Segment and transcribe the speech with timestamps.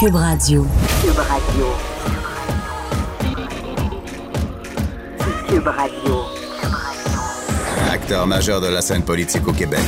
[0.00, 0.66] Cube Radio.
[1.02, 1.66] Cube Radio.
[5.46, 6.22] Cube Radio.
[7.92, 9.84] Acteur majeur de la scène politique au Québec.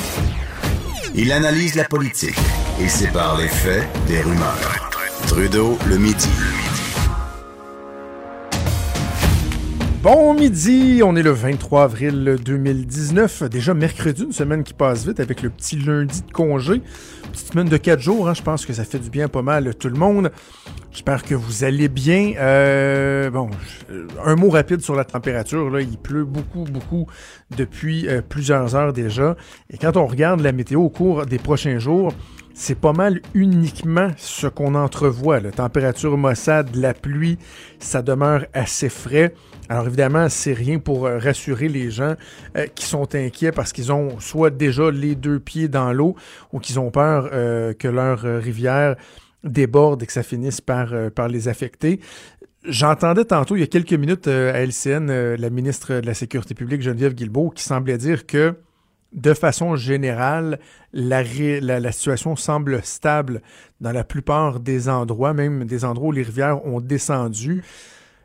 [1.15, 2.37] Il analyse la politique
[2.79, 4.91] et sépare les faits des rumeurs.
[5.29, 6.29] Trudeau le midi.
[10.03, 15.21] Bon midi, on est le 23 avril 2019, déjà mercredi, une semaine qui passe vite
[15.21, 16.83] avec le petit lundi de congé.
[17.33, 19.75] Petite semaine de 4 jours, hein, je pense que ça fait du bien pas mal
[19.75, 20.31] tout le monde.
[20.91, 22.35] J'espère que vous allez bien.
[22.37, 23.49] Euh, bon,
[24.23, 25.71] un mot rapide sur la température.
[25.71, 27.07] Là, il pleut beaucoup, beaucoup
[27.57, 29.35] depuis euh, plusieurs heures déjà.
[29.71, 32.13] Et quand on regarde la météo au cours des prochains jours,
[32.55, 35.41] c'est pas mal uniquement ce qu'on entrevoit.
[35.41, 37.39] La température maussade, la pluie,
[37.79, 39.35] ça demeure assez frais.
[39.69, 42.15] Alors évidemment, c'est rien pour euh, rassurer les gens
[42.57, 46.15] euh, qui sont inquiets parce qu'ils ont soit déjà les deux pieds dans l'eau
[46.53, 48.97] ou qu'ils ont peur euh, que leur rivière
[49.45, 50.93] déborde et que ça finisse par,
[51.29, 52.01] les affecter.
[52.65, 56.81] J'entendais tantôt, il y a quelques minutes, à LCN, la ministre de la Sécurité publique,
[56.81, 58.55] Geneviève Guilbeault, qui semblait dire que
[59.13, 60.59] de façon générale,
[60.93, 61.23] la,
[61.93, 63.43] situation semble stable
[63.81, 67.63] dans la plupart des endroits, même des endroits où les rivières ont descendu.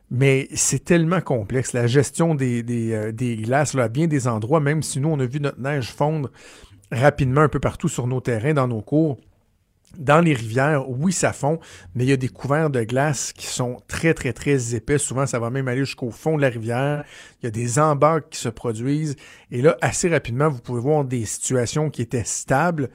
[0.09, 4.81] Mais c'est tellement complexe, la gestion des, euh, glaces, là, à bien des endroits, même
[4.81, 6.31] si nous, on a vu notre neige fondre
[6.91, 9.17] rapidement un peu partout sur nos terrains, dans nos cours.
[9.95, 11.59] Dans les rivières, oui, ça fond,
[11.95, 14.97] mais il y a des couverts de glace qui sont très, très, très épais.
[14.97, 17.05] Souvent, ça va même aller jusqu'au fond de la rivière.
[17.41, 19.15] Il y a des embarques qui se produisent.
[19.49, 22.89] Et là, assez rapidement, vous pouvez voir des situations qui étaient stables,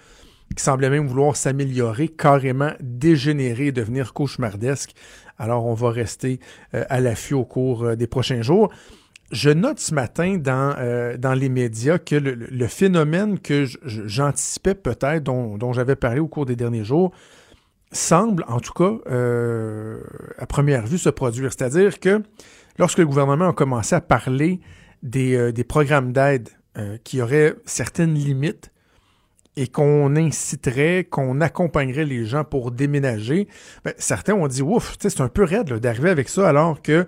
[0.55, 4.95] qui semblaient même vouloir s'améliorer, carrément dégénérer, devenir cauchemardesques.
[5.39, 6.41] Alors, on va rester
[6.75, 8.71] euh, à l'affût au cours euh, des prochains jours.
[9.33, 15.25] Je note ce matin dans, euh, dans les médias que le, phénomène que j'anticipais peut-être,
[15.25, 17.13] dont, j'avais parlé au cours des derniers jours,
[17.91, 18.93] semble, en tout cas,
[20.39, 21.51] à première vue, se produire.
[21.51, 22.23] C'est-à-dire que
[22.79, 24.61] lorsque le gouvernement a commencé à parler
[25.03, 26.51] des, des programmes d'aide
[27.05, 28.73] qui auraient certaines limites,
[29.57, 33.49] et qu'on inciterait, qu'on accompagnerait les gens pour déménager,
[33.85, 37.07] ben, certains ont dit ouf, c'est un peu raide d'arriver avec ça alors que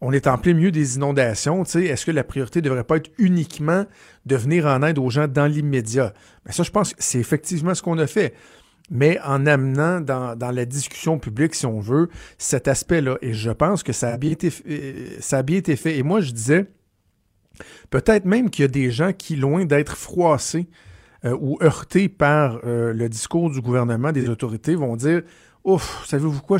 [0.00, 1.64] on est en plein milieu des inondations.
[1.64, 3.84] Est-ce que la priorité ne devrait pas être uniquement
[4.26, 6.14] de venir en aide aux gens dans l'immédiat?
[6.44, 8.34] Ben, ça, je pense que c'est effectivement ce qu'on a fait.
[8.90, 13.18] Mais en amenant dans, la discussion publique, si on veut, cet aspect-là.
[13.20, 15.98] Et je pense que ça a bien été, euh, ça a bien été fait.
[15.98, 16.66] Et moi, je disais,
[17.90, 20.68] peut-être même qu'il y a des gens qui, loin d'être froissés
[21.26, 25.22] euh, ou heurtés par euh, le discours du gouvernement, des autorités, vont dire
[25.64, 26.58] Ouf, savez-vous quoi,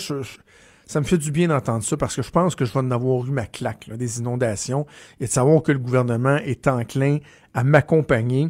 [0.89, 2.91] ça me fait du bien d'entendre ça parce que je pense que je vais en
[2.91, 4.87] avoir eu ma claque des inondations
[5.21, 7.19] et de savoir que le gouvernement est enclin
[7.53, 8.49] à m'accompagner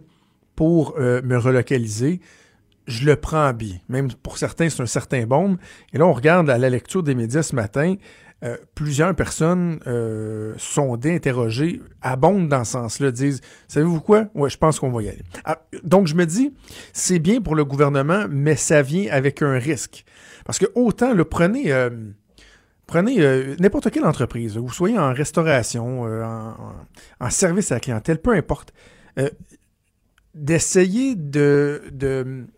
[0.54, 2.20] pour euh, me relocaliser.
[2.86, 3.76] Je le prends bien.
[3.88, 5.58] Même pour certains, c'est un certain bombe.
[5.92, 7.96] Et là, on regarde à la lecture des médias ce matin,
[8.44, 14.26] euh, plusieurs personnes euh, sondées, interrogées, abondent dans ce sens-là, disent Savez-vous quoi?
[14.36, 15.24] Ouais, je pense qu'on va y aller.
[15.44, 16.54] Ah, donc, je me dis
[16.92, 20.04] c'est bien pour le gouvernement, mais ça vient avec un risque.
[20.44, 21.72] Parce que autant, le prenez.
[21.72, 21.90] Euh,
[22.88, 26.54] prenez euh, n'importe quelle entreprise, vous soyez en restauration, en,
[27.20, 28.72] en, service à la clientèle, peu importe,
[30.34, 31.82] d'essayer de,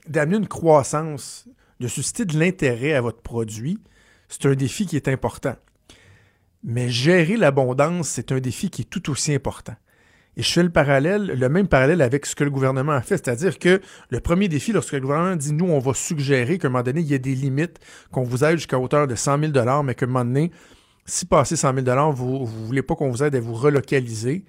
[0.07, 1.47] d'amener une croissance,
[1.81, 3.79] de susciter de l'intérêt à votre produit,
[4.29, 5.57] c'est un défi qui est important.
[6.63, 9.75] Mais gérer l'abondance, c'est un défi qui est tout aussi important.
[10.37, 13.17] Et je fais le parallèle, le même parallèle avec ce que le gouvernement a fait,
[13.17, 13.81] c'est-à-dire que
[14.11, 17.01] le premier défi, lorsque le gouvernement dit nous, on va suggérer qu'à un moment donné,
[17.01, 17.79] il y a des limites,
[18.13, 20.51] qu'on vous aide jusqu'à hauteur de 100 000 mais qu'à un moment donné,
[21.05, 24.45] si passé 100 000 vous ne voulez pas qu'on vous aide à vous relocaliser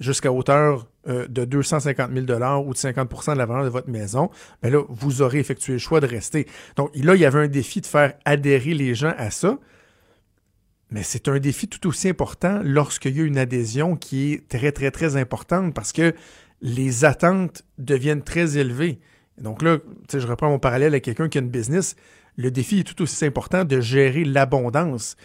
[0.00, 2.24] jusqu'à hauteur euh, de 250 000
[2.64, 4.30] ou de 50% de la valeur de votre maison,
[4.62, 6.46] bien là, vous aurez effectué le choix de rester.
[6.76, 9.58] Donc là, il y avait un défi de faire adhérer les gens à ça.
[10.90, 14.70] Mais c'est un défi tout aussi important lorsqu'il y a une adhésion qui est très,
[14.72, 16.14] très, très importante parce que
[16.62, 19.00] les attentes deviennent très élevées.
[19.38, 19.78] donc là,
[20.12, 21.96] je reprends mon parallèle avec quelqu'un qui a une business.
[22.36, 25.16] Le défi est tout aussi important de gérer l'abondance.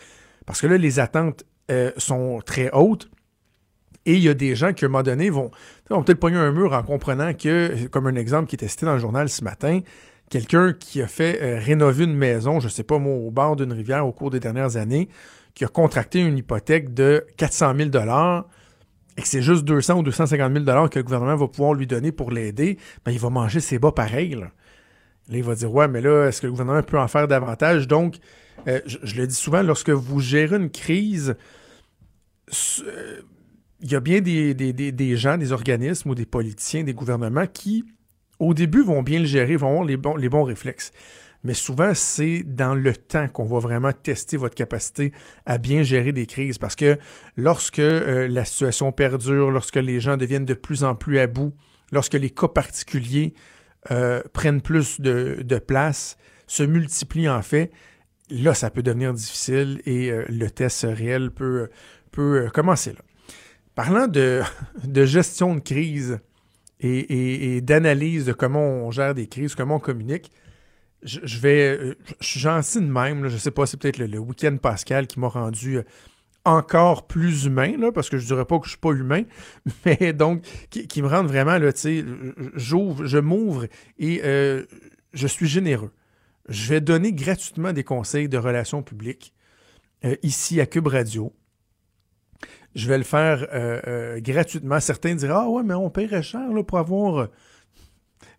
[0.45, 3.09] Parce que là, les attentes euh, sont très hautes.
[4.05, 5.51] Et il y a des gens qui, à un moment donné, vont,
[5.89, 8.93] vont peut-être pogner un mur en comprenant que, comme un exemple qui était cité dans
[8.93, 9.79] le journal ce matin,
[10.29, 13.55] quelqu'un qui a fait euh, rénover une maison, je ne sais pas moi, au bord
[13.55, 15.07] d'une rivière au cours des dernières années,
[15.53, 17.89] qui a contracté une hypothèque de 400 000
[19.18, 22.12] et que c'est juste 200 ou 250 000 que le gouvernement va pouvoir lui donner
[22.12, 24.36] pour l'aider, ben, il va manger ses bas pareil.
[24.36, 24.51] Là.
[25.30, 27.88] il va dire Ouais, mais là, est-ce que le gouvernement peut en faire davantage?
[27.88, 28.18] Donc,
[28.68, 31.36] euh, je, le dis souvent, lorsque vous gérez une crise,
[32.86, 33.21] euh,
[33.81, 37.83] il y a bien des, des, gens, des organismes ou des politiciens, des gouvernements qui,
[38.39, 40.92] au début, vont bien le gérer, vont avoir les bons, les bons réflexes.
[41.43, 45.11] Mais souvent, c'est dans le temps qu'on va vraiment tester votre capacité
[45.45, 46.59] à bien gérer des crises.
[46.59, 46.99] Parce que
[47.35, 51.53] lorsque euh, la situation perdure, lorsque les gens deviennent de plus en plus à bout,
[51.91, 53.33] lorsque les cas particuliers
[53.89, 57.71] euh, prennent plus de, place, se multiplient en fait,
[58.29, 61.69] là, ça peut devenir difficile et euh, le test réel peut,
[62.11, 62.99] peut commencer là.
[63.73, 64.41] Parlant de,
[64.83, 66.19] de gestion de crise
[66.81, 70.31] et, et d'analyse de comment on gère des crises, comment on communique,
[71.03, 71.77] je, vais.
[71.77, 73.27] Euh, je suis gentil de même.
[73.27, 75.83] je sais pas, c'est peut-être le, week-end Pascal qui m'a rendu euh,
[76.45, 79.24] encore plus humain, là, parce que je dirais pas que je suis pas humain,
[79.86, 82.06] mais donc, qui, me rend vraiment, là, tu sais,
[82.56, 83.68] j'ouvre, je m'ouvre
[84.00, 84.65] et euh,
[85.13, 85.92] je suis généreux.
[86.50, 89.33] Je vais donner gratuitement des conseils de relations publiques
[90.24, 91.31] ici à Cube Radio.
[92.74, 93.48] Je vais le faire
[94.21, 94.80] gratuitement.
[94.80, 97.30] Certains diront Ah ouais, mais on paierait cher là, pour avoir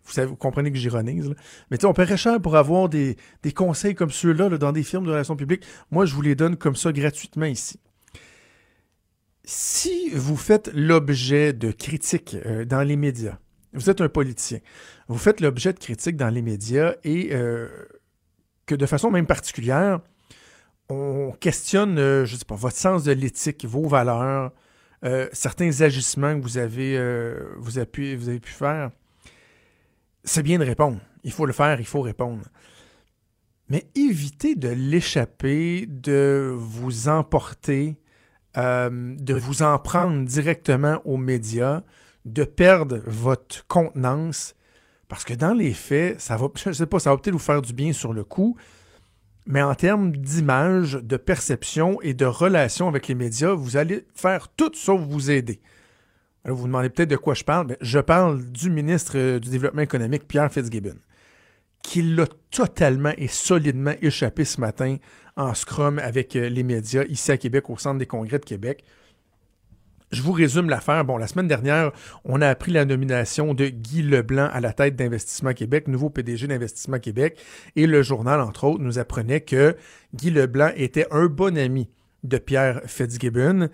[0.05, 1.33] vous, comprenez que j'ironise.
[1.71, 3.17] Mais tu on paierait cher pour avoir des,
[3.55, 5.63] conseils comme ceux-là dans des firmes de relations publiques.
[5.91, 7.79] Moi, je vous les donne comme ça gratuitement ici.
[9.45, 13.37] Si vous faites l'objet de critiques euh, dans les médias,
[13.73, 14.59] vous êtes un politicien,
[15.09, 17.67] vous faites l'objet de critiques dans les médias et euh,
[18.65, 19.99] que de façon même particulière,
[20.87, 24.51] on questionne, euh, je sais pas, votre sens de l'éthique, vos valeurs,
[25.33, 26.97] certains agissements que vous avez,
[27.57, 28.89] vous avez pu faire,
[30.23, 30.99] c'est bien de répondre.
[31.23, 32.45] Il faut le faire, il faut répondre.
[33.69, 37.97] Mais évitez de l'échapper, de vous emporter,
[38.57, 41.81] euh, de vous en prendre directement aux médias,
[42.25, 44.55] de perdre votre contenance,
[45.07, 47.61] parce que dans les faits, ça va, je sais pas, ça va peut-être vous faire
[47.61, 48.57] du bien sur le coup,
[49.45, 54.49] mais en termes d'image, de perception et de relation avec les médias, vous allez faire
[54.49, 55.61] tout sauf vous aider.
[56.45, 57.77] Alors, vous vous demandez peut-être de quoi je parle.
[57.79, 60.97] je parle du ministre euh, du Développement économique, Pierre Fitzgibbon,
[61.81, 64.97] qui l'a totalement et solidement échappé ce matin
[65.37, 68.83] en scrum avec euh, les médias ici à Québec, au Centre des congrès de Québec.
[70.11, 71.03] Je vous résume l'affaire.
[71.05, 71.91] Bon, la semaine dernière,
[72.23, 76.45] on a appris la nomination de Guy Leblanc à la tête d'Investissement Québec, nouveau PDG
[76.45, 77.39] d'Investissement Québec.
[77.75, 79.75] Et le journal, entre autres, nous apprenait que
[80.13, 81.89] Guy Leblanc était un bon ami
[82.23, 83.69] de Pierre Fitzgibbon.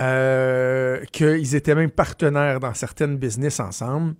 [0.00, 4.14] Euh, qu'ils étaient même partenaires dans certaines business ensemble.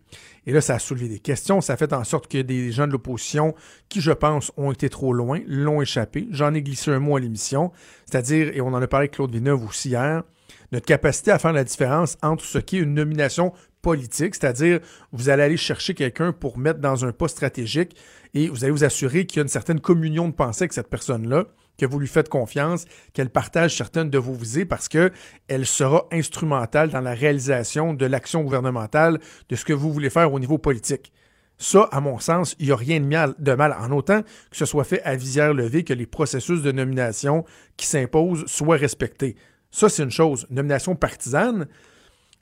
[0.47, 1.63] Et là, ça a soulevé des questions.
[1.63, 3.55] Ça a fait en sorte que des gens de l'opposition,
[3.89, 6.29] qui je pense ont été trop loin, l'ont échappé.
[6.31, 7.73] J'en ai glissé un mot à l'émission.
[8.05, 10.25] C'est-à-dire, et on en a parlé avec Claude Villeneuve aussi hier,
[10.73, 14.81] notre capacité à faire la différence entre ce qui est une nomination politique, c'est-à-dire
[15.11, 17.97] vous allez aller chercher quelqu'un pour mettre dans un poste stratégique
[18.35, 20.89] et vous allez vous assurer qu'il y a une certaine communion de pensée avec cette
[20.89, 21.47] personne-là
[21.79, 26.91] que vous lui faites confiance, qu'elle partage certaines de vos visées parce qu'elle sera instrumentale
[26.91, 31.13] dans la réalisation de l'action gouvernementale, de ce que vous voulez faire au niveau politique.
[31.59, 34.85] Ça, à mon sens, il n'y a rien de mal, en autant que ce soit
[34.85, 37.45] fait à visière levée, que les processus de nomination
[37.77, 39.37] qui s'imposent soient respectés.
[39.71, 40.47] Ça, c'est une chose.
[40.51, 41.69] nomination partisane,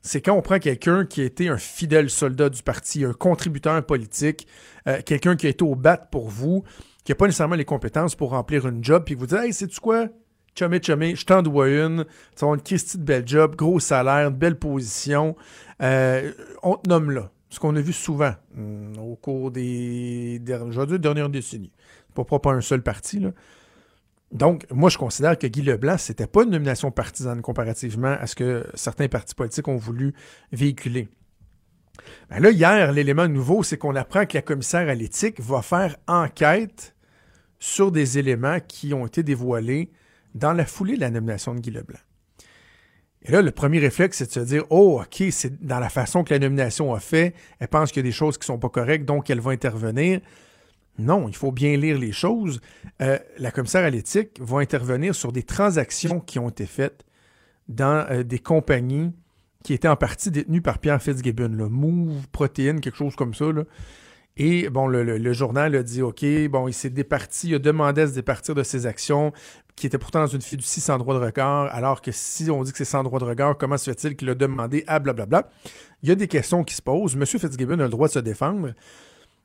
[0.02, 3.84] c'est quand on prend quelqu'un qui a été un fidèle soldat du parti, un contributeur
[3.84, 4.46] politique,
[4.88, 6.64] euh, quelqu'un qui a été au bat pour vous,
[7.10, 9.80] qui n'a pas nécessairement les compétences pour remplir une job, puis vous dites Hey, sais-tu
[9.80, 10.06] quoi?
[10.56, 12.04] Chumé, chumé, je t'en dois une.
[12.36, 15.34] Tu vas une Christie de belle job, gros salaire, belle position.
[15.82, 16.30] Euh,
[16.62, 17.32] on te nomme là.
[17.48, 21.72] Ce qu'on a vu souvent hmm, au cours des dernières décennies.
[22.14, 23.18] Pas propre un seul parti.
[23.18, 23.32] Là.
[24.30, 28.36] Donc, moi, je considère que Guy Leblanc, c'était pas une nomination partisane comparativement à ce
[28.36, 30.14] que certains partis politiques ont voulu
[30.52, 31.08] véhiculer.
[32.28, 35.96] Ben là, hier, l'élément nouveau, c'est qu'on apprend que la commissaire à l'éthique va faire
[36.06, 36.94] enquête
[37.60, 39.90] sur des éléments qui ont été dévoilés
[40.34, 41.98] dans la foulée de la nomination de Guy Leblanc.
[43.22, 46.24] Et là, le premier réflexe, c'est de se dire, oh, OK, c'est dans la façon
[46.24, 48.58] que la nomination a fait, elle pense qu'il y a des choses qui ne sont
[48.58, 50.20] pas correctes, donc elle va intervenir.
[50.98, 52.60] Non, il faut bien lire les choses.
[53.02, 57.04] Euh, la commissaire à l'éthique va intervenir sur des transactions qui ont été faites
[57.68, 59.12] dans euh, des compagnies
[59.62, 63.46] qui étaient en partie détenues par Pierre Fitzgibbon, le Move, Protéine, quelque chose comme ça.
[64.36, 68.06] Et bon, le, journal a dit OK, bon, il s'est départi, il a demandé à
[68.06, 69.32] se départir de ses actions,
[69.76, 72.72] qui étaient pourtant dans une fiducie sans droit de regard, alors que si on dit
[72.72, 75.48] que c'est sans droit de regard, comment se fait-il qu'il a demandé à blablabla?
[76.02, 77.14] Il y a des questions qui se posent.
[77.14, 77.26] M.
[77.26, 78.74] Fitzgibbon a le droit de se défendre.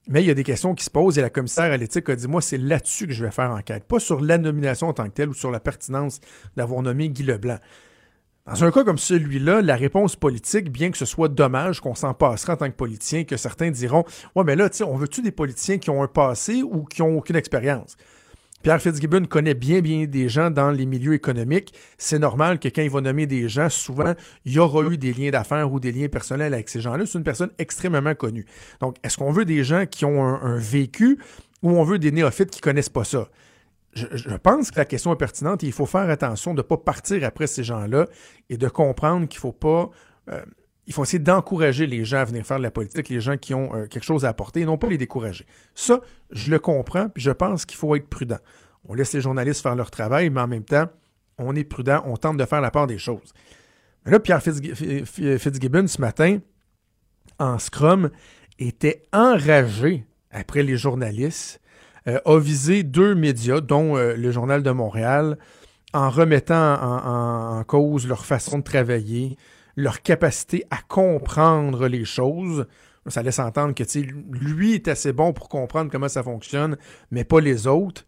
[0.08, 2.16] Mais il y a des questions qui se posent et la commissaire à l'éthique a
[2.16, 5.06] dit Moi, c'est là-dessus que je vais faire enquête, pas sur la nomination en tant
[5.06, 6.20] que telle ou sur la pertinence
[6.56, 7.58] d'avoir nommé Guy Leblanc.
[8.48, 12.14] Dans un cas comme celui-là, la réponse politique, bien que ce soit dommage qu'on s'en
[12.14, 14.04] passera en tant que politicien, que certains diront
[14.36, 17.38] Ouais, mais là, on veut-tu des politiciens qui ont un passé ou qui n'ont aucune
[17.38, 17.98] expérience
[18.62, 21.74] Pierre Fitzgibbon connaît bien, bien des gens dans les milieux économiques.
[21.98, 24.14] C'est normal que quand il va nommer des gens, souvent,
[24.46, 27.08] il y aura eu des liens d'affaires ou des liens personnels avec ces gens-là.
[27.08, 28.46] C'est une personne extrêmement connue.
[28.80, 31.18] Donc, est-ce qu'on veut des gens qui ont un vécu
[31.64, 33.28] ou on veut des néophytes qui connaissent pas ça?
[33.96, 36.78] Je, pense que la question est pertinente et il faut faire attention de ne pas
[36.78, 38.08] partir après ces gens-là
[38.50, 39.90] et de comprendre qu'il faut pas.
[40.30, 40.44] Euh,
[40.88, 43.54] il faut essayer d'encourager les gens à venir faire de la politique, les gens qui
[43.54, 45.46] ont euh, quelque chose à apporter, et non pas les décourager.
[45.74, 48.38] Ça, je le comprends, puis je pense qu'il faut être prudent.
[48.84, 50.88] On laisse les journalistes faire leur travail, mais en même temps,
[51.38, 53.34] on est prudent, on tente de faire la part des choses.
[54.06, 56.40] Mais là, Pierre Fitzgibbon, ce matin,
[57.40, 58.12] en scrum,
[58.60, 61.62] était enragé après les journalistes,
[62.08, 65.38] euh, a visé deux médias, dont euh, le Journal de Montréal,
[65.94, 69.38] en remettant en, cause leur façon de travailler,
[69.76, 72.68] leur capacité à comprendre les choses.
[73.08, 76.78] Ça laisse entendre que lui est assez bon pour comprendre comment ça fonctionne,
[77.12, 78.04] mais pas les autres.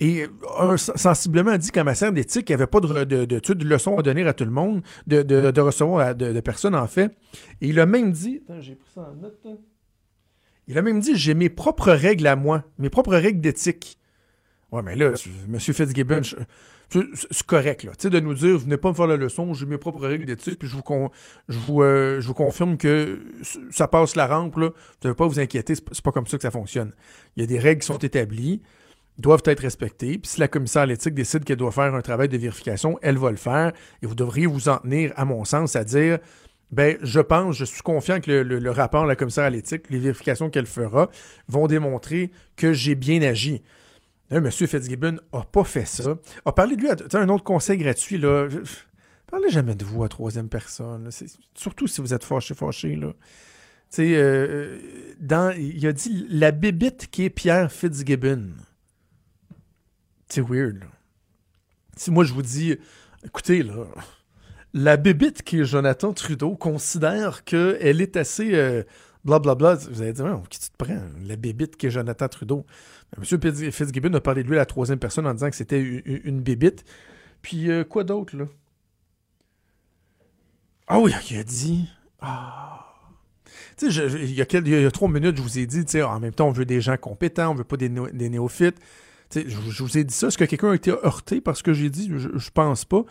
[0.00, 0.26] Et
[0.58, 4.02] un, sensiblement dit qu'en matière d'éthique, il n'y avait pas de, de, de, leçons à
[4.02, 7.16] donner à tout le monde, de, de recevoir de, personnes en fait.
[7.60, 9.38] Et il a même dit, j'ai pris ça en note,
[10.68, 13.98] il a même dit j'ai mes propres règles à moi, mes propres règles d'éthique.
[14.72, 15.12] Ouais, mais là,
[15.48, 15.60] M.
[15.60, 16.22] Fitzgibbon,
[16.90, 17.92] c'est correct, là.
[18.10, 20.68] De nous dire, venez pas me faire la leçon, j'ai mes propres règles d'éthique, puis
[20.68, 20.82] je vous,
[21.48, 23.20] je, vous, euh, je vous confirme que
[23.70, 24.68] ça passe la rampe, là.
[24.68, 26.92] Vous ne devez pas vous inquiéter, c'est pas comme ça que ça fonctionne.
[27.36, 28.62] Il y a des règles qui sont établies
[29.18, 30.18] doivent être respectées.
[30.18, 33.16] Puis si la commissaire à l'éthique décide qu'elle doit faire un travail de vérification, elle
[33.16, 33.72] va le faire.
[34.02, 36.18] Et vous devriez vous en tenir, à mon sens, à dire
[36.70, 39.98] ben, je pense, je suis confiant que le, rapport de la commissaire à l'éthique, les
[39.98, 41.10] vérifications qu'elle fera,
[41.48, 43.62] vont démontrer que j'ai bien agi.
[44.30, 44.50] Là, M.
[44.50, 46.18] Fitzgibbon n'a pas fait ça.
[46.44, 48.18] A parlé de lui à un autre conseil gratuit.
[48.18, 48.48] Là.
[49.26, 51.10] Parlez jamais de vous à troisième personne.
[51.54, 52.96] Surtout si vous êtes fâché, fâché.
[52.96, 53.12] Là.
[53.98, 54.78] Euh, euh,
[55.20, 58.50] dans, il a dit la bébite qui est Pierre Fitzgibbon.
[60.28, 60.84] C'est weird.
[61.96, 62.76] Si moi je vous dis,
[63.24, 63.86] écoutez, là,
[64.74, 68.50] la bébite qui est Jonathan Trudeau considère qu'elle est assez
[69.24, 69.76] blablabla.
[69.76, 69.92] Bla, bla.
[69.94, 71.00] Vous allez dire, qui tu te prends?
[71.24, 72.66] La bébite qui est Jonathan Trudeau.
[73.16, 73.38] Monsieur
[73.70, 76.84] Fitzgibbon a parlé de lui à la troisième personne en disant que c'était une, bébite.
[77.40, 78.46] Puis euh, quoi d'autre, là?
[80.88, 81.88] Ah oui, il a dit.
[82.20, 82.92] Ah.
[83.76, 86.32] Tu sais, il y, a trois minutes, je vous ai dit, tu sais, en même
[86.32, 88.76] temps, on veut des gens compétents, on veut pas des, des néophytes.
[89.34, 90.28] Je, vous ai dit ça.
[90.28, 92.10] Est-ce que quelqu'un a été heurté parce que j'ai dit?
[92.16, 93.04] Je, je pense pas.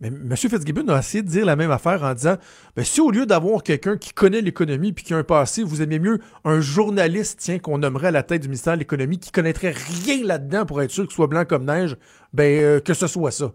[0.00, 0.34] Mais M.
[0.34, 2.36] Fitzgibbon a essayé de dire la même affaire en disant
[2.74, 5.82] ben, si au lieu d'avoir quelqu'un qui connaît l'économie puis qui a un passé, vous
[5.82, 9.30] aimez mieux un journaliste tiens, qu'on nommerait à la tête du ministère de l'économie qui
[9.30, 11.96] connaîtrait rien là-dedans pour être sûr qu'il soit blanc comme neige,
[12.32, 13.52] ben euh, que ce soit ça.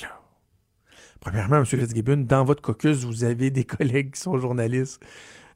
[0.00, 0.20] là,
[1.20, 1.66] premièrement, M.
[1.66, 5.02] Fitzgibbon, dans votre caucus, vous avez des collègues qui sont journalistes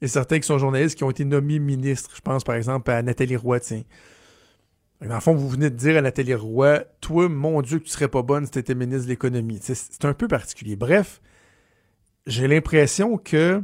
[0.00, 2.10] et certains qui sont journalistes qui ont été nommés ministres.
[2.14, 3.82] Je pense par exemple à Nathalie Roy, tiens.
[5.00, 7.90] Dans le fond, vous venez de dire à Nathalie Roy, toi, mon Dieu, que tu
[7.90, 9.60] serais pas bonne si tu étais ministre de l'économie.
[9.62, 10.74] C'est un peu particulier.
[10.74, 11.20] Bref,
[12.26, 13.62] j'ai l'impression que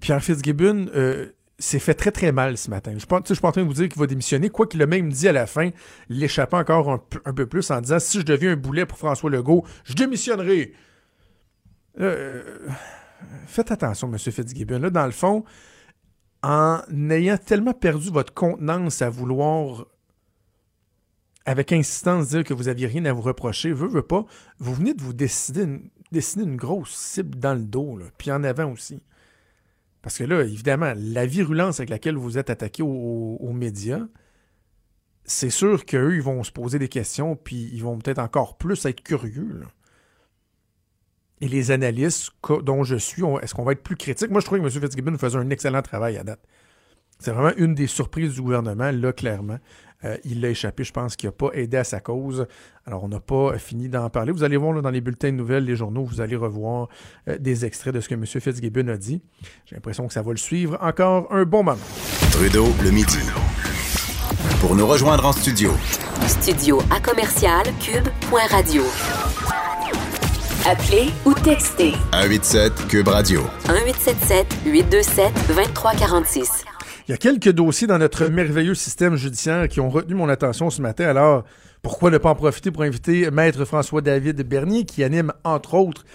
[0.00, 2.90] Pierre Fitzgibbon euh, s'est fait très très mal ce matin.
[2.90, 3.08] Je ne suis
[3.40, 5.32] pas en train de vous dire qu'il va démissionner, quoi qu'il a même dit à
[5.32, 5.70] la fin,
[6.10, 6.90] l'échappant encore
[7.24, 10.74] un, peu plus en disant si je deviens un boulet pour François Legault, je démissionnerai.
[12.00, 12.68] Euh,
[13.46, 14.18] faites attention, M.
[14.18, 14.80] Fitzgibbon.
[14.80, 15.44] Là, dans le fond,
[16.44, 19.86] en ayant tellement perdu votre contenance à vouloir
[21.46, 24.26] avec insistance dire que vous n'aviez rien à vous reprocher, veut, veut pas,
[24.58, 25.66] vous venez de vous décider,
[26.12, 29.02] dessiner une grosse cible dans le dos, puis en avant aussi.
[30.02, 34.06] Parce que là, évidemment, la virulence avec laquelle vous êtes attaqué aux, médias,
[35.24, 38.84] c'est sûr qu'eux, ils vont se poser des questions, puis ils vont peut-être encore plus
[38.84, 39.62] être curieux.
[41.44, 42.30] Et les analystes
[42.62, 44.30] dont je suis, est-ce qu'on va être plus critique?
[44.30, 44.70] Moi, je trouve que M.
[44.70, 46.40] Fitzgibbon faisait un excellent travail à date.
[47.18, 49.58] C'est vraiment une des surprises du gouvernement, là, clairement.
[50.06, 52.46] Euh, il l'a échappé, je pense qu'il n'a pas aidé à sa cause.
[52.86, 54.32] Alors, on n'a pas fini d'en parler.
[54.32, 56.88] Vous allez voir dans les bulletins de nouvelles, les journaux, vous allez revoir
[57.28, 58.24] euh, des extraits de ce que M.
[58.24, 59.20] Fitzgibbon a dit.
[59.66, 61.78] J'ai l'impression que ça va le suivre encore un bon moment.
[62.30, 63.18] Trudeau, le midi.
[64.60, 65.72] Pour nous rejoindre en studio.
[66.26, 68.82] Studio à commercial cube.radio.
[70.66, 71.92] Appelez ou textez.
[72.12, 73.42] 187 Cube Radio.
[73.68, 76.64] 1877 827 2346.
[77.06, 80.70] Il y a quelques dossiers dans notre merveilleux système judiciaire qui ont retenu mon attention
[80.70, 81.04] ce matin.
[81.04, 81.44] Alors,
[81.82, 86.06] pourquoi ne pas en profiter pour inviter Maître François-David Bernier, qui anime, entre autres,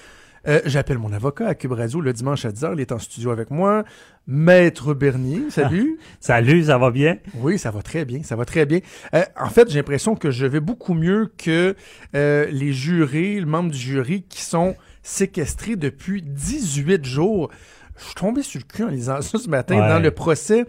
[0.48, 2.74] euh, j'appelle mon avocat à Cube Radio le dimanche à 10h.
[2.74, 3.84] Il est en studio avec moi.
[4.28, 6.00] Maître Bernier, salut.
[6.20, 7.18] salut, ça va bien?
[7.36, 8.80] Oui, ça va très bien, ça va très bien.
[9.14, 11.76] Euh, en fait, j'ai l'impression que je vais beaucoup mieux que
[12.16, 17.50] euh, les jurés, les membres du jury qui sont séquestrés depuis 18 jours.
[17.98, 20.66] Je suis tombé sur le cul en lisant ça ce matin dans le procès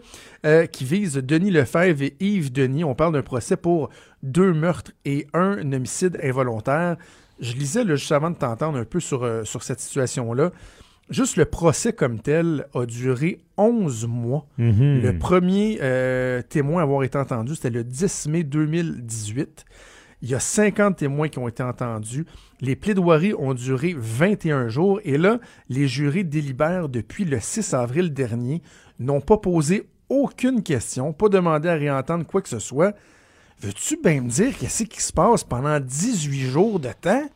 [0.72, 2.82] qui vise Denis Lefebvre et Yves Denis.
[2.82, 3.88] On parle d'un procès pour
[4.24, 6.96] deux meurtres et un homicide involontaire
[7.40, 10.50] je lisais juste avant de t'entendre un peu sur, euh, sur cette situation-là.
[11.08, 14.46] juste le procès comme tel a duré 11 mois.
[14.58, 15.00] Mhm.
[15.02, 19.64] Le premier euh, témoin à avoir été entendu, c'était le 10 mai 2018.
[20.22, 22.26] Il y a 50 témoins qui ont été entendus.
[22.60, 25.00] Les plaidoiries ont duré 21 jours.
[25.04, 28.62] Et là, les jurés délibèrent depuis le 6 avril dernier,
[28.98, 32.94] n'ont pas posé aucune question, pas demandé à réentendre quoi que ce soit.
[33.60, 37.28] Veux-tu bien me dire qu'est-ce qui se passe pendant 18 jours de temps?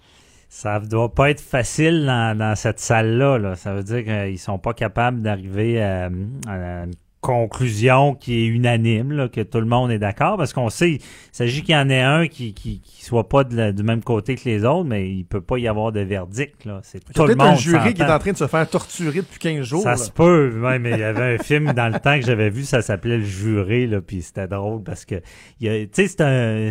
[0.49, 3.39] Ça doit pas être facile dans, cette salle-là.
[3.39, 3.57] là.
[3.57, 6.07] Ça veut dire qu'ils sont pas capables d'arriver à,
[6.47, 10.69] à une conclusion qui est unanime, là, que tout le monde est d'accord, parce qu'on
[10.69, 11.01] sait, il
[11.33, 14.03] s'agit qu'il y en ait un qui, qui, qui soit pas de la- du même
[14.03, 16.65] côté que les autres, mais il peut pas y avoir de verdict.
[16.65, 16.81] Là.
[16.83, 17.59] C'est tout le peut-être un monde.
[17.59, 19.83] jury qui est en train de se faire torturer depuis 15 jours.
[19.83, 19.97] Ça là.
[19.97, 22.65] se peut, ouais, mais il y avait un film dans le temps que j'avais vu,
[22.65, 25.17] ça s'appelait Le Juré, là, puis c'était drôle parce que,
[25.61, 26.71] tu sais, c'est un,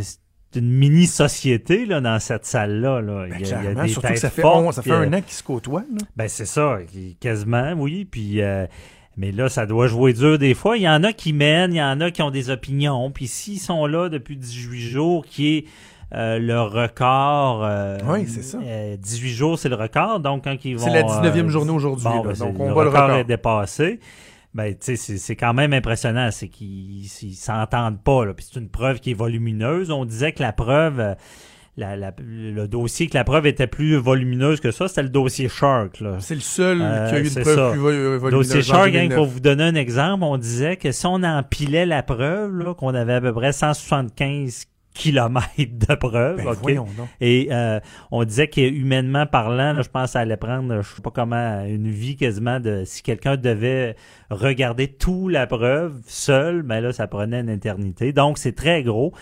[0.56, 3.26] une mini-société, là, dans cette salle-là, là.
[3.28, 4.72] Ben, il, y a, il y a clairement, des surtout que ça fait, fortes, on-
[4.72, 5.84] ça fait un euh, an qu'ils se côtoient.
[5.92, 5.98] là.
[6.16, 6.78] Ben, c'est ça,
[7.20, 8.42] quasiment, oui, puis...
[8.42, 8.66] euh,
[9.18, 10.78] mais là, ça doit jouer dur des fois.
[10.78, 13.12] Il y en a qui mènent, il y en a qui ont des opinions.
[13.12, 15.66] Puis s'ils sont là depuis 18 jours, qui est
[16.16, 17.64] euh, le record...
[17.64, 18.60] euh, Oui, c'est ça.
[18.64, 20.20] euh, 18 jours, c'est le record.
[20.20, 20.84] Donc, quand ils vont...
[20.84, 22.04] C'est la 19e euh, journée aujourd'hui.
[22.06, 23.18] Bon, ben, donc, on le bat le record record.
[23.18, 24.00] est dépassé.
[24.54, 26.30] Ben, tu sais, c'est- quand même impressionnant.
[26.32, 28.26] C'est qu'ils ils s'entendent pas.
[28.26, 28.34] Là.
[28.36, 29.90] Puis c'est une preuve qui est volumineuse.
[29.90, 31.16] On disait que la preuve, euh,
[31.78, 35.50] la- la- le dossier, que la preuve était plus volumineuse que ça, c'était le dossier
[35.50, 36.00] Shark.
[36.02, 36.18] Là.
[36.20, 37.70] C'est le seul Euh, qui a eu une preuve ça.
[37.72, 38.32] plus euh, volumineuse.
[38.50, 39.18] Dossier en Shark, hein, 2009.
[39.18, 42.94] pour vous donner un exemple, on disait que si on empilait la preuve, là, qu'on
[42.94, 46.86] avait à peu près 175 kilomètres de preuves, Ben.
[47.20, 47.80] Et euh,
[48.12, 51.10] on disait que humainement parlant, là, je pense que ça allait prendre, je sais pas
[51.10, 53.96] comment, une vie quasiment de si quelqu'un devait
[54.30, 58.14] regarder toute la preuve seul, ben là, ça prenait une éternité.
[58.14, 59.14] Donc, c'est très gros.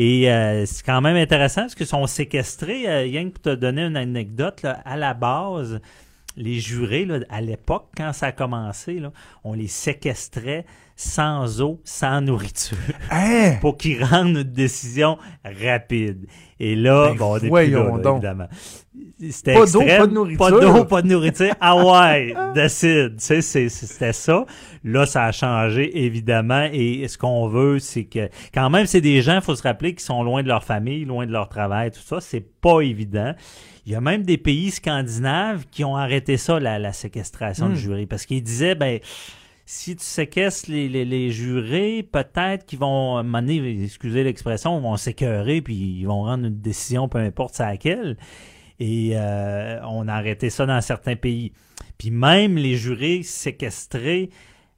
[0.00, 2.88] Et euh, c'est quand même intéressant parce que sont séquestrés.
[2.88, 5.80] Euh, Yann, pour te donner une anecdote, là, à la base,
[6.36, 9.10] les jurés, là, à l'époque, quand ça a commencé, là,
[9.42, 10.64] on les séquestrait
[11.00, 12.76] sans eau, sans nourriture
[13.12, 13.52] Hein?
[13.60, 16.26] pour qu'ils rendent une décision rapide.
[16.58, 18.16] Et là, Ben, bon, on est plus voyons là, là, donc.
[18.16, 18.48] évidemment.
[19.30, 20.38] C'était Pas d'eau, pas de nourriture.
[20.38, 21.54] Pas d'eau, pas de nourriture.
[21.60, 23.16] Ah ouais, décide.
[23.18, 24.44] Tu sais, c'était ça.
[24.82, 26.68] Là, ça a changé, évidemment.
[26.72, 29.94] Et ce qu'on veut, c'est que, quand même, c'est des gens, il faut se rappeler,
[29.94, 32.20] qui sont loin de leur famille, loin de leur travail, tout ça.
[32.20, 33.34] C'est pas évident.
[33.86, 37.70] Il y a même des pays scandinaves qui ont arrêté ça, la, la séquestration Hmm.
[37.70, 38.98] de jury, parce qu'ils disaient, ben,
[39.70, 46.06] si tu séquestres les, jurés, peut-être qu'ils vont, donné, excusez l'expression, vont s'écœurer, puis ils
[46.06, 48.16] vont rendre une décision, peu importe c'est laquelle.
[48.80, 51.52] Et euh, on a arrêté ça dans certains pays.
[51.98, 54.30] Puis même les jurés séquestrés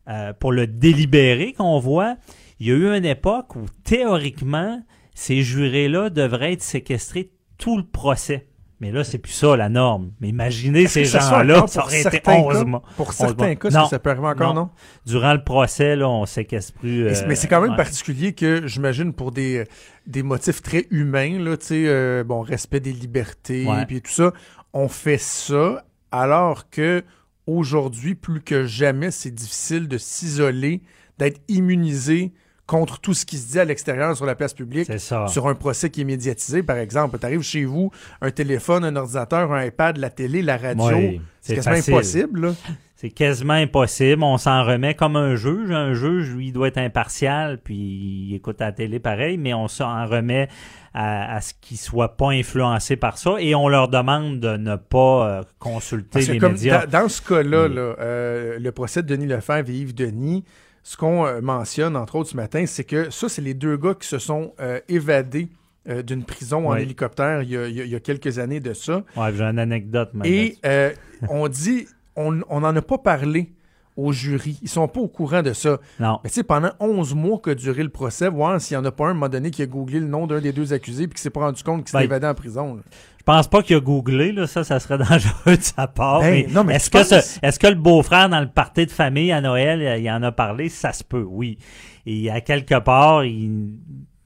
[0.09, 2.17] euh, pour le délibéré qu'on voit,
[2.59, 4.83] il y a eu une époque où théoriquement,
[5.15, 8.49] ces jurés-là devraient être séquestrés tout le procès.
[8.81, 10.13] Mais là, c'est plus ça la norme.
[10.21, 12.65] Mais imaginez ces gens-là, ça pour aurait été certains 11 cas?
[12.65, 12.83] mois.
[12.97, 14.71] Pour 11 certains cas, ça peut arriver encore, Non.
[15.07, 17.05] Durant le procès, là, on séquestre plus.
[17.05, 17.77] Mais euh, c'est- mais c'est quand même ouais.
[17.77, 19.65] particulier que, j'imagine, pour des,
[20.07, 23.85] des motifs très humains, là, tu sais, euh, bon, respect des libertés, Ouais.
[23.85, 24.33] puis tout ça,
[24.73, 27.05] on fait ça alors que
[27.47, 30.83] aujourd'hui, plus que jamais, c'est difficile de s'isoler,
[31.19, 32.33] d'être immunisé
[32.71, 34.89] contre tout ce qui se dit à l'extérieur sur la place publique.
[35.01, 37.19] Sur un procès qui est médiatisé, par exemple.
[37.19, 40.87] Tu arrives chez vous, un téléphone, un ordinateur, un iPad, la télé, la radio.
[40.97, 41.95] Oui, c'est quasiment facile.
[41.95, 42.41] impossible.
[42.47, 42.55] Là.
[42.95, 44.23] C'est quasiment impossible.
[44.23, 45.73] On s'en remet comme un juge.
[45.73, 49.53] Un juge, lui, il doit être impartial, puis il écoute à la télé pareil, mais
[49.53, 50.49] on s'en remet
[50.95, 54.77] à, à ce qu'il soit pas influencé par ça et on leur demande de ne
[54.77, 56.87] pas euh, consulter Parce que les comme médias.
[56.87, 60.45] dans, dans ce cas-là, là, euh, le procès de Denis Lefebvre et Yves Denis,
[60.83, 63.95] ce qu'on euh, mentionne, entre autres, ce matin, c'est que ça, c'est les deux gars
[63.95, 65.49] qui se sont euh, évadés
[65.89, 66.83] euh, d'une prison en Oui.
[66.83, 69.03] hélicoptère il y, a, il y y quelques années de ça.
[69.17, 70.11] Ouais, j'ai une anecdote.
[70.15, 70.93] même Et euh,
[71.29, 73.53] on dit, on n'en a pas parlé
[73.97, 74.59] au jury.
[74.63, 75.79] Ils sont pas au courant de ça.
[75.99, 76.19] non.
[76.25, 78.93] Mais tu sais, pendant 11 mois qu'a duré le procès, voir s'il n'y en a
[78.93, 81.07] pas un, à un moment donné, qui a googlé le nom d'un des deux accusés
[81.07, 82.75] puis qui s'est pas rendu compte qu'il s'était Ben, évadé en prison.
[82.77, 82.83] là.
[83.21, 86.21] Je pense pas qu'il a googlé, là, ça, ça serait dangereux de sa part.
[86.21, 86.99] Ben, mais non, mais est-ce que,
[87.47, 90.33] est-ce que le beau-frère, dans le party de famille à Noël, euh, il en a
[90.33, 90.69] parlé?
[90.71, 91.59] Ça se peut, oui.
[92.07, 93.75] Et à quelque part, il,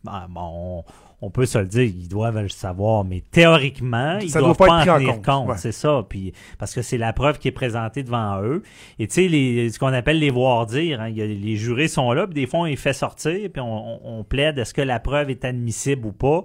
[0.07, 0.85] ah, bon, on,
[1.26, 4.66] on peut se le dire, ils doivent le savoir, mais théoriquement, ils Ça doivent doit
[4.68, 5.48] pas en tenir compte, compte.
[5.48, 5.57] ouais.
[5.59, 6.04] C'est ça.
[6.09, 8.62] Puis, parce que c'est la preuve qui est présentée devant eux.
[9.00, 11.88] Et tu sais, ce qu'on appelle les voir dire, hein, il y a- les jurés
[11.88, 13.66] sont là, puis des fois, on les fait sortir, puis on,
[14.07, 16.44] on- on plaide est-ce que la preuve est admissible ou pas.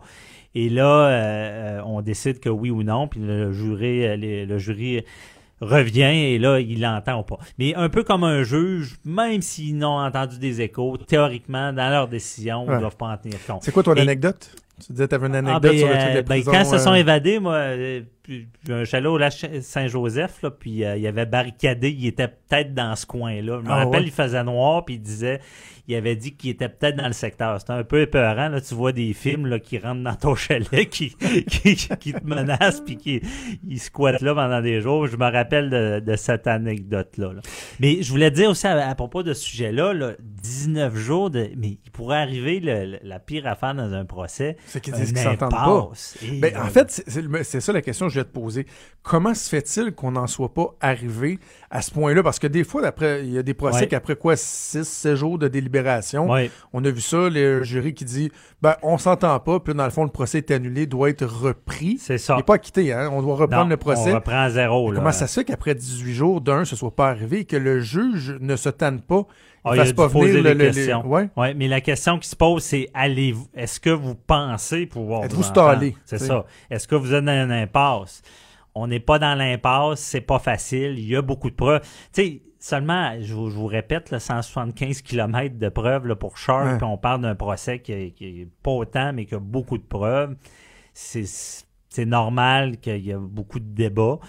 [0.55, 1.09] Et là, euh,
[1.79, 5.03] euh, on décide que oui ou non, puis le jury, euh, les- le jury
[5.61, 6.01] revient
[6.33, 7.37] et là, il l'entend ou pas.
[7.57, 12.07] Mais un peu comme un juge, même s'ils n'ont entendu des échos, théoriquement, dans leur
[12.07, 13.61] décision, ils ne doivent pas en tenir compte.
[13.63, 14.49] C'est quoi ton Et- anecdote?
[14.85, 16.51] Tu disais que tu avais une Ah, anecdote ben, sur le truc de ben, prison.
[16.53, 18.01] quand ils se euh, sont évadés, moi, euh,
[18.69, 22.95] un chalet au lac Saint-Joseph, là, puis euh, il avait barricadé, il était peut-être dans
[22.95, 23.59] ce coin-là.
[23.61, 24.07] Je me Ah rappelle, ouais?
[24.07, 25.39] il faisait noir, puis il disait,
[25.87, 27.59] il avait dit qu'il était peut-être dans le secteur.
[27.59, 30.87] C'était un peu épeurant, là, tu vois des films là, qui rentrent dans ton chalet,
[30.89, 31.15] qui,
[31.47, 33.21] qui, qui te menacent, puis qui
[33.67, 35.07] ils squattent là pendant des jours.
[35.07, 37.33] Je me rappelle de, de cette anecdote-là.
[37.33, 37.41] là.
[37.79, 41.49] Mais je voulais dire aussi à, à propos de ce sujet-là, là, 19 jours, de,
[41.57, 44.57] mais il pourrait arriver le- le- la pire affaire dans un procès.
[44.67, 45.89] C'est qu'ils disent qu'ils s'entendent pas.
[46.23, 47.03] Et, Ben, euh, en fait,
[47.43, 48.65] c'est ça la question que je vais te poser.
[49.01, 51.39] Comment se fait-il qu'on n'en soit pas arrivé
[51.71, 52.21] à ce point-là?
[52.21, 53.87] Parce que des fois, après, il y a des procès Ouais.
[53.87, 56.51] qu'après quoi, 6, 7 jours de délibération, ouais.
[56.73, 58.29] on a vu ça, le jury qui dit,
[58.61, 61.97] ben, on s'entend pas, puis dans le fond, le procès est annulé, doit être repris.
[61.99, 62.33] C'est ça.
[62.33, 63.09] Il n'est pas acquitté, hein?
[63.11, 64.11] On doit reprendre Non, le procès.
[64.11, 64.91] On reprend à zéro.
[64.91, 64.99] Là.
[64.99, 67.79] Comment ça se fait qu'après 18 jours, d'un, ce soit pas arrivé et que le
[67.79, 69.25] juge ne se tanne pas,
[69.63, 71.05] Ah, ne il a pas poser venir des le, questions.
[71.05, 71.29] Ouais.
[71.35, 75.43] Ouais, mais la question qui se pose, c'est allez-vous, est-ce que vous pensez pouvoir Êtes-vous
[75.43, 76.45] stallé, C'est ça.
[76.69, 78.21] Est-ce que vous êtes dans une impasse?
[78.75, 81.81] On n'est pas dans l'impasse, c'est pas facile, il y a beaucoup de preuves.
[82.13, 86.37] Tu sais, seulement, je vous, je vous répète, là, 175 km de preuves là, pour
[86.37, 86.77] Sharp, Ouais.
[86.77, 89.77] puis on parle d'un procès qui est, qui est pas autant, mais qui a beaucoup
[89.77, 90.35] de preuves.
[90.93, 94.19] C'est normal qu'il y a beaucoup de débats.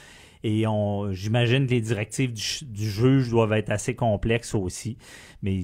[0.42, 4.96] Et on, j'imagine que les directives du, juge doivent être assez complexes aussi.
[5.42, 5.60] Mais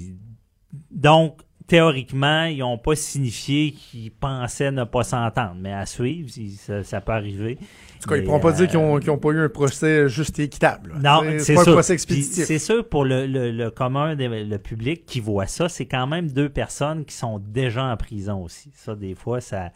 [0.90, 5.56] donc, théoriquement, ils n'ont pas signifié qu'ils pensaient ne pas s'entendre.
[5.58, 7.58] Mais à suivre, si- ça, ça peut arriver.
[7.60, 8.78] En tout cas, ils ne pourront pas euh, dire qu'ils
[9.10, 10.94] n'ont pas eu un procès juste et équitable.
[11.02, 11.72] Non, C'est- pas sûr.
[11.72, 12.44] un procès expéditif.
[12.44, 16.30] C'est sûr pour le, le, le commun, le public qui voit ça, c'est quand même
[16.30, 18.70] deux personnes qui sont déjà en prison aussi.
[18.74, 19.72] Ça, des fois, ça,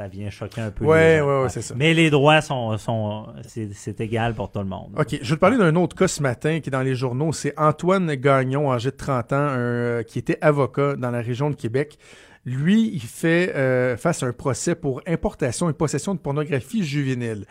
[0.00, 0.84] ça vient choquer un peu.
[0.86, 1.26] Ouais, les gens.
[1.26, 1.74] ouais, ouais, c'est ça.
[1.76, 4.94] Mais les droits sont, sont c'est, égal pour tout le monde.
[4.98, 7.32] OK, je vais te parler d'un autre cas ce matin qui est dans les journaux.
[7.32, 11.50] C'est Antoine Gagnon, âgé de 30 ans, un, euh, qui était avocat dans la région
[11.50, 11.98] de Québec.
[12.46, 17.44] Lui, il fait euh, face à un procès pour importation et possession de pornographie juvénile.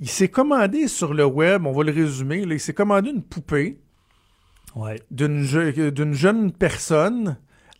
[0.00, 3.22] Il s'est commandé sur le web, on va le résumer, là, il s'est commandé une
[3.22, 3.78] poupée
[4.76, 5.00] Ouais.
[5.10, 7.38] d'une je- d'une jeune personne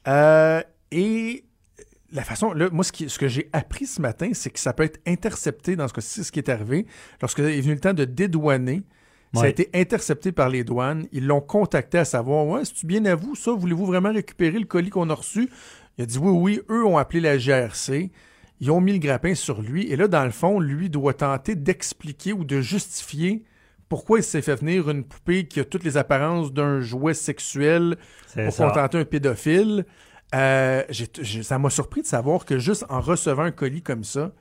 [0.09, 0.61] euh,
[0.91, 1.45] et
[2.13, 4.73] la façon, là, moi, ce, qui- ce que j'ai appris ce matin, c'est que ça
[4.73, 6.87] peut être intercepté dans ce cas-ci, ce qui est arrivé,
[7.21, 8.83] lorsqu'il est venu le temps de dédouaner.
[9.33, 11.07] Ça a été intercepté par les douanes.
[11.13, 13.53] Ils l'ont contacté à savoir Ouais, c'est-tu bien à vous, ça?
[13.53, 15.49] Voulez-vous vraiment récupérer le colis qu'on a reçu?
[15.99, 16.61] Il a dit Oui, oui.
[16.69, 18.11] Eux ont appelé la GRC.
[18.61, 19.87] Ils ont mis le grappin sur lui.
[19.87, 23.45] Et là, dans le fond, lui doit tenter d'expliquer ou de justifier
[23.89, 27.97] pourquoi il s'est fait venir une poupée qui a toutes les apparences d'un jouet sexuel
[28.45, 28.67] pour ça.
[28.69, 29.85] contenter un pédophile.
[30.35, 30.83] Euh,
[31.43, 34.33] ça m'a surpris de savoir que juste en recevant un colis comme ça,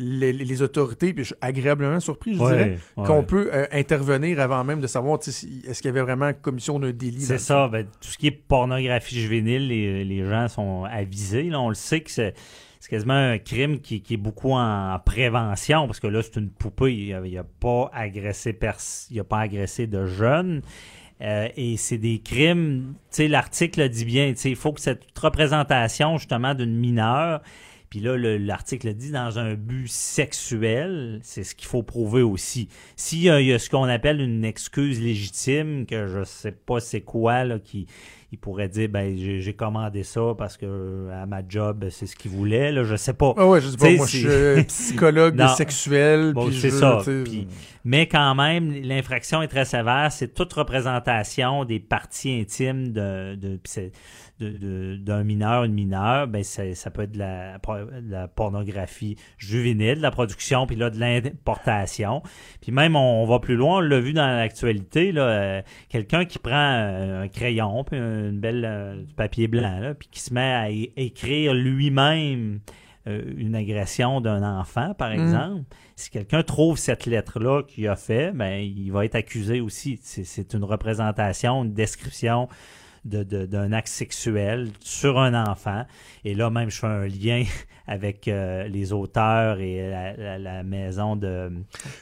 [0.00, 3.04] les, autorités, puis je suis agréablement surpris, je Ouais, dirais, ouais.
[3.06, 6.78] qu'on peut euh, intervenir avant même de savoir si- est-ce qu'il y avait vraiment commission
[6.78, 7.22] d'un délit.
[7.22, 7.66] C'est ça.
[7.66, 11.44] ben, tout ce qui est pornographie juvénile, les, les gens sont avisés.
[11.50, 12.34] Là, on le sait que c'est,
[12.78, 16.50] c'est quasiment un crime qui, qui est beaucoup en prévention, parce que là, c'est une
[16.50, 16.94] poupée.
[16.94, 20.62] Il n'a pas agressé pers- il a pas agressé de jeunes.
[21.20, 24.80] Euh, et c'est des crimes, tu sais, l'article dit bien, tu sais, il faut que
[24.80, 27.42] cette représentation, justement, d'une mineure,
[27.90, 32.68] puis là, le- l'article dit dans un but sexuel, c'est ce qu'il faut prouver aussi.
[32.96, 37.00] S'il y y a ce qu'on appelle une excuse légitime, que je sais pas c'est
[37.00, 37.86] quoi, là, qui
[38.30, 42.30] il pourrait dire, ben, j'ai commandé ça parce que à ma job, c'est ce qu'il
[42.30, 43.32] voulait, là, je sais pas.
[43.38, 46.34] Ah ouais, je sais pas, moi je suis psychologue sexuel.
[46.34, 47.00] Bon, puis c'est ça.
[47.24, 47.48] Puis-
[47.86, 50.08] Mais quand même, l'infraction est très sévère.
[50.12, 53.58] C'est toute représentation des parties intimes de, de,
[54.40, 56.26] d'un mineur, une mineure.
[56.28, 60.76] Ben c'est- ça peut être de la, de la pornographie juvénile, de la production, puis
[60.76, 62.22] là, de l'importation.
[62.60, 66.24] Puis même, on, on va plus loin, on l'a vu dans l'actualité, là, euh, quelqu'un
[66.24, 70.20] qui prend euh, un crayon, puis une belle euh, du papier blanc, là, puis qui
[70.20, 72.60] se met à écrire lui-même
[73.06, 75.20] euh, une agression d'un enfant, par Mhm.
[75.20, 75.62] exemple,
[75.96, 79.98] si quelqu'un trouve cette lettre-là qu'il a fait, ben, il va être accusé aussi.
[80.02, 82.48] C'est, c'est une représentation, une description de, de-
[83.08, 85.84] d'un acte sexuel sur un enfant.
[86.24, 87.44] Et là, même, je fais un lien
[87.86, 91.50] avec euh, les auteurs et la, la- la maison de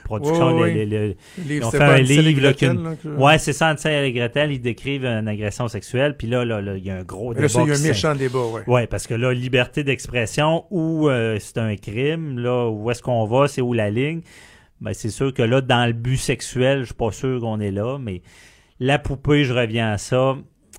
[0.05, 0.59] production.
[0.59, 2.83] Ouais, le- le- le- le livre, Ils ont c'est fait un livre, là, Gretel, qu'une-
[2.85, 6.45] là, que- Ouais, c'est ça, Hansel et Gretel, ils décrivent une agression sexuelle, puis là,
[6.45, 7.89] là, là, il y a un gros Là, ça, il y a débat un qui
[7.89, 8.63] méchant débat, ouais.
[8.67, 13.25] oui, parce que là, liberté d'expression ou euh, c'est un crime, là, où est-ce qu'on
[13.27, 14.23] va, c'est où la ligne?
[14.81, 17.71] Ben, c'est sûr que là, dans le but sexuel, je suis pas sûr qu'on est
[17.71, 18.23] là, mais
[18.81, 20.37] la poupée, je reviens à ça,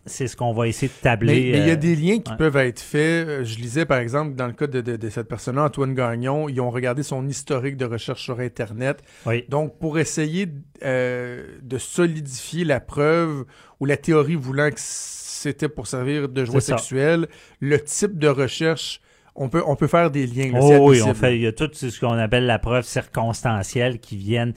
[0.08, 1.52] c'est ce qu'on va essayer de tabler.
[1.52, 2.38] mais il y a euh, des liens qui ouais.
[2.38, 3.28] peuvent être faits.
[3.28, 6.50] Euh, Je lisais, par exemple, dans le cas de, de- de cette personne-là, Antoine Gagnon,
[6.50, 9.02] ils ont regardé son historique de recherche sur Internet.
[9.26, 10.48] Oui, Donc, pour essayer
[10.84, 13.46] euh, de solidifier la preuve
[13.80, 16.78] ou la théorie voulant que c'était pour servir de jouet C'est ça.
[16.78, 17.28] sexuel,
[17.60, 19.02] le type de recherche
[19.40, 20.52] on peut, on peut faire des liens.
[20.52, 24.00] là, Oh oui, on fait, il y a tout ce qu'on appelle la preuve circonstancielle
[24.00, 24.54] qui viennent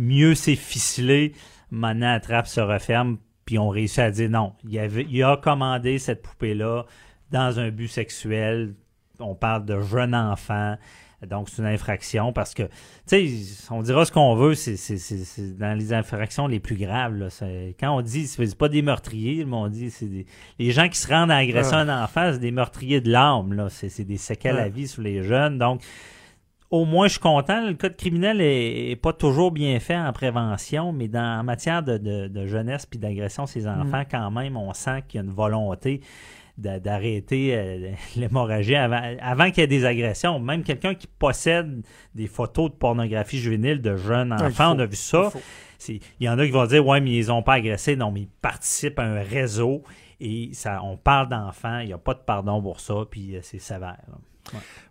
[0.00, 1.34] mieux s'efficeler.
[1.70, 4.52] Maintenant, la trappe se referme, puis on réussit à dire non.
[4.68, 6.84] Il, avait, il a commandé cette poupée-là
[7.30, 8.74] dans un but sexuel.
[9.20, 10.76] On parle de jeune enfant.
[11.26, 12.64] Donc, c'est une infraction parce que,
[13.08, 14.76] tu sais, on dira ce qu'on veut, c'est
[15.58, 17.14] dans les infractions les plus graves.
[17.14, 17.28] Là.
[17.80, 20.26] Quand on dit, c'est pas des meurtriers, mais on dit, c'est des,
[20.58, 21.78] les gens qui se rendent à agresser Ah.
[21.80, 23.54] un enfant, c'est des meurtriers de l'âme.
[23.54, 23.68] là.
[23.70, 25.56] C'est des séquelles à vie sur les jeunes.
[25.56, 25.80] Donc,
[26.80, 27.66] au moins, je suis content.
[27.66, 31.82] Le code criminel est, est pas toujours bien fait en prévention, mais dans, en matière
[31.82, 35.26] de, de- de jeunesse puis d'agression ces enfants, quand même, on sent qu'il y a
[35.26, 36.00] une volonté
[36.58, 40.38] d'a- d'arrêter euh, l'hémorragie avant, avant qu'il y ait des agressions.
[40.40, 41.82] Même quelqu'un qui possède
[42.14, 44.76] des photos de pornographie juvénile de jeunes enfants, faut.
[44.76, 45.30] on a vu ça.
[45.88, 47.94] Il y en a qui vont dire, ouais, mais ils ont pas agressé.
[47.96, 49.82] Non, mais ils participent à un réseau
[50.20, 51.78] et ça, on parle d'enfants.
[51.80, 53.98] Il n'y a pas de pardon pour ça, puis euh, c'est sévère.
[54.08, 54.14] là.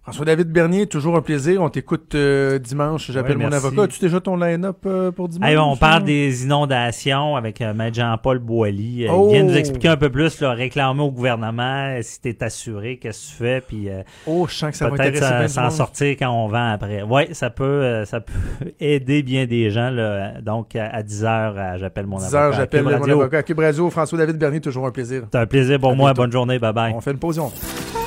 [0.04, 1.62] François-David Bernier, toujours un plaisir.
[1.62, 3.10] On t'écoute euh, dimanche.
[3.10, 3.84] J'appelle Ouais, mon avocat.
[3.84, 5.50] As-tu déjà ton line-up euh, pour dimanche?
[5.50, 9.06] Hey, on parle des inondations avec euh, Maître Jean-Paul Boilly.
[9.08, 9.28] Euh, Oh!
[9.30, 12.98] Il vient nous expliquer un peu plus, là, réclamer au gouvernement si tu es assuré,
[12.98, 16.10] qu'est-ce que tu fais, puis euh, Oh, je sens que ça va peut-être s'en sortir
[16.20, 17.02] quand on vend après.
[17.04, 18.34] Oui, ça peut, euh, ça peut
[18.82, 19.89] aider bien des gens.
[19.89, 20.42] Là.
[20.42, 22.44] Donc, à à 10 heures, euh, j'appelle mon 10 avocat.
[22.44, 23.44] heures, j'appelle Cube mon avocat.
[23.44, 25.24] Cube Radio, François-David Bernier, toujours un plaisir.
[25.32, 26.10] C'est un plaisir pour À moi.
[26.10, 26.24] bientôt.
[26.24, 26.60] Bonne journée.
[26.60, 26.92] Bye-bye.
[26.94, 27.39] On fait une pause.
[27.39, 27.52] on-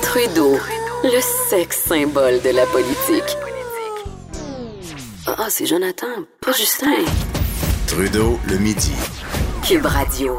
[0.03, 0.57] Trudeau,
[1.05, 3.37] le sexe symbole de la politique.
[5.27, 6.07] Ah, c'est Jonathan,
[6.41, 6.87] pas Justin.
[7.87, 8.93] Trudeau, le midi.
[9.67, 10.39] Cube Radio.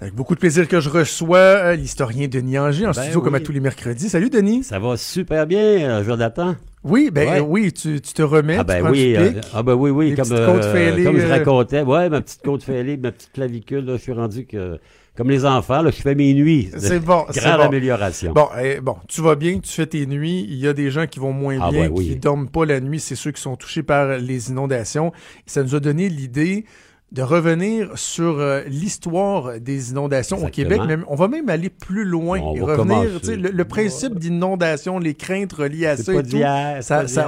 [0.00, 3.34] Avec beaucoup de plaisir que je reçois euh, l'historien Denis Anger en Ben studio comme
[3.34, 4.08] à tous les mercredis.
[4.10, 4.62] Salut Denis.
[4.64, 6.54] Ça va super bien, euh, Jonathan.
[6.84, 7.38] Oui, ben Ouais.
[7.38, 9.90] euh, oui, tu, tu te remets, Ah ben prends oui, du euh, ah ben oui,
[9.90, 13.96] oui, comme, fêlées, comme je racontais, ouais, ma petite côte fêlée, ma petite clavicule, là,
[13.96, 14.78] je suis rendu que,
[15.16, 16.70] comme les enfants, là, je fais mes nuits.
[16.76, 17.62] C'est bon, Grande bon.
[17.64, 18.32] amélioration.
[18.32, 20.46] Bon, eh, bon, tu vas bien, tu fais tes nuits.
[20.48, 22.08] Il y a des gens qui vont moins Ah bien, ouais, oui.
[22.08, 23.00] qui dorment pas la nuit.
[23.00, 25.12] C'est ceux qui sont touchés par les inondations.
[25.46, 26.64] Ça nous a donné l'idée
[27.12, 30.48] de revenir sur euh, l'histoire des inondations au.
[30.48, 30.80] Québec.
[30.86, 35.14] Mais on va même aller plus loin On et revenir, le, le principe d'inondation, les
[35.14, 36.36] craintes reliées à ça et tout.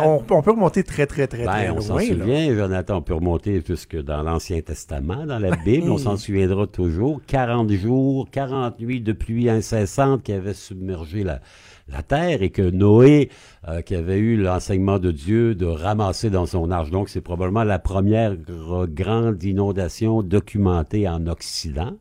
[0.05, 2.07] on, on peut remonter très, très, très, très Ben, on s'en loin.
[2.07, 6.67] souvient, Jonathan, on peut remonter jusque dans l'Ancien Testament, dans la Bible, on s'en souviendra
[6.67, 7.21] toujours.
[7.27, 11.41] 40 jours, 40 nuits de pluie incessante qui avaient submergé la,
[11.91, 13.31] la terre et que Noé,
[13.69, 16.91] euh, qui avait eu l'enseignement de Dieu de ramasser dans son arche.
[16.91, 21.93] Donc, c'est probablement la première gr- grande inondation documentée en Occident.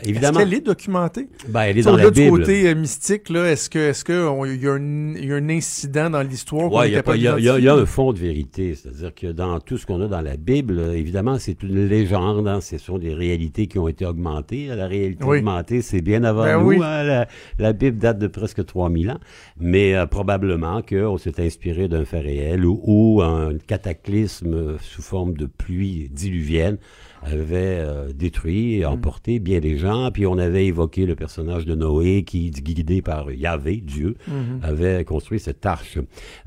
[0.00, 1.28] Est-ce Évidemment, qu'elle est documentée?
[1.48, 4.62] ben, elle est dans du côté euh, mystique, là, est-ce que est-ce que on- il
[4.62, 7.02] y, a un- il y a un incident dans l'histoire Ouais, est il y, a
[7.02, 10.02] pas- il y y y un fond de vérité, c'est-à-dire que dans tout ce qu'on
[10.02, 13.88] a dans la Bible, évidemment, c'est une légende, hein, ce sont des réalités qui ont
[13.88, 14.66] été augmentées.
[14.66, 15.38] La réalité Oui.
[15.38, 16.66] augmentée, c'est bien avant Ben nous.
[16.68, 16.76] oui.
[16.82, 17.26] hein, la,
[17.58, 19.20] la Bible date de presque 3000 ans,
[19.58, 25.34] mais euh, probablement qu'on s'est inspiré d'un fait réel ou, ou un cataclysme sous forme
[25.34, 26.76] de pluie diluvienne
[27.22, 31.74] avait euh, détruit et emporté bien des gens, puis on avait évoqué le personnage de
[31.74, 34.62] Noé qui, guidé par Yahvé, Dieu, Mm-hmm.
[34.64, 35.98] avait construit cette arche.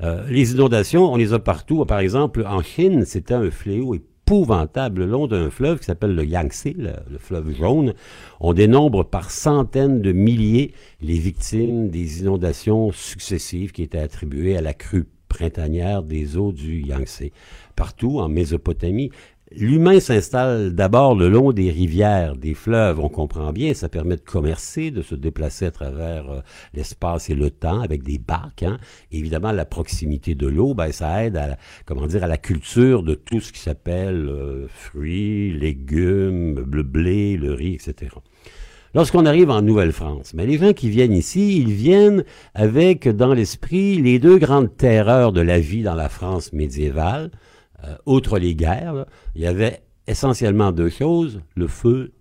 [0.02, 1.84] Euh, les inondations, on les a partout.
[1.84, 6.24] Par exemple, en Chine, c'était un fléau épouvantable le long d'un fleuve qui s'appelle le
[6.24, 7.94] Yangtze, le, le fleuve jaune.
[8.38, 14.60] On dénombre par centaines de milliers les victimes des inondations successives qui étaient attribuées à
[14.60, 17.30] la crue printanière des eaux du Yangtze.
[17.76, 19.10] Partout en Mésopotamie,
[19.56, 24.20] L'humain s'installe d'abord le long des rivières, des fleuves, on comprend bien, ça permet de
[24.20, 26.40] commercer, de se déplacer à travers euh,
[26.72, 28.62] l'espace et le temps avec des barques.
[28.62, 28.78] Hein.
[29.10, 33.02] Évidemment, la proximité de l'eau, ben, ça aide à, la- comment dire, à la culture
[33.02, 38.12] de tout ce qui s'appelle euh, fruits, légumes, le blé, le riz, etc.
[38.94, 44.00] Lorsqu'on arrive en Nouvelle-France, mais les gens qui viennent ici, ils viennent avec dans l'esprit
[44.00, 47.32] les deux grandes terreurs de la vie dans la France médiévale.
[47.84, 52.12] Euh, outre les guerres, il y avait essentiellement deux choses, le feu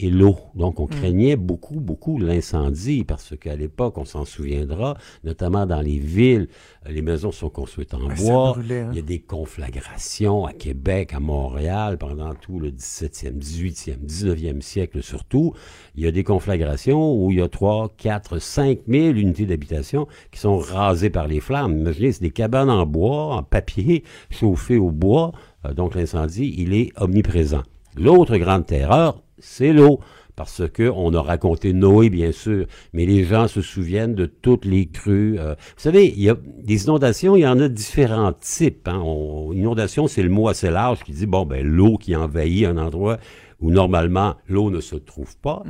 [0.00, 0.36] et l'eau.
[0.54, 5.98] Donc, on craignait beaucoup, beaucoup l'incendie parce qu'à l'époque, on s'en souviendra, notamment dans les
[5.98, 6.48] villes,
[6.86, 8.52] euh, les maisons sont construites en Ben, bois.
[8.52, 8.88] brûlait, hein.
[8.92, 14.60] Il y a des conflagrations à Québec, à Montréal, pendant tout le 17e, 18e, 19e
[14.60, 15.52] siècle surtout.
[15.96, 20.06] Il y a des conflagrations où il y a 3, 4, 5 000 unités d'habitation
[20.30, 21.76] qui sont rasées par les flammes.
[21.78, 25.32] Imaginez, c'est des cabanes en bois, en papier, chauffées au bois.
[25.64, 27.62] Euh, donc l'incendie, il est omniprésent.
[27.96, 30.00] L'autre grande terreur, c'est l'eau.
[30.36, 34.64] Parce que on a raconté Noé, bien sûr, mais les gens se souviennent de toutes
[34.66, 35.36] les crues.
[35.36, 35.56] euh.
[35.58, 38.86] vous savez, il y a des inondations, il y en a différents types.
[38.86, 39.02] Hein.
[39.04, 42.78] On- inondation, c'est le mot assez large qui dit bon ben l'eau qui envahit un
[42.78, 43.18] endroit
[43.60, 45.64] où normalement l'eau ne se trouve pas.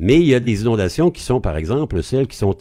[0.00, 2.56] Mais il y a des inondations qui sont, par exemple, celles qui sont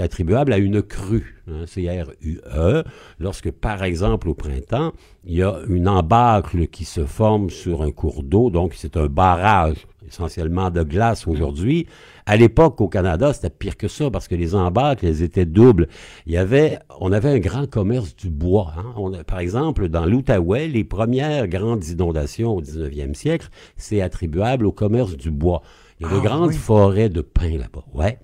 [0.00, 2.84] attribuables à une crue, hein, C-R-U-E,
[3.18, 4.92] lorsque, par exemple, au printemps,
[5.24, 9.06] il y a une embâcle qui se forme sur un cours d'eau, donc c'est un
[9.06, 11.86] barrage essentiellement de glace aujourd'hui.
[12.26, 15.88] À l'époque, au Canada, c'était pire que ça parce que les embâcles, elles étaient doubles.
[16.26, 18.72] Il y avait, on avait un grand commerce du bois.
[18.78, 18.92] hein.
[18.96, 24.66] On a- par exemple, dans l'Outaouais, les premières grandes inondations au 19e siècle, c'est attribuable
[24.66, 25.62] au commerce du bois.
[26.00, 26.56] Il y a de Ah, grandes oui.
[26.56, 27.84] forêts de pins là-bas.
[27.94, 28.18] Ouais.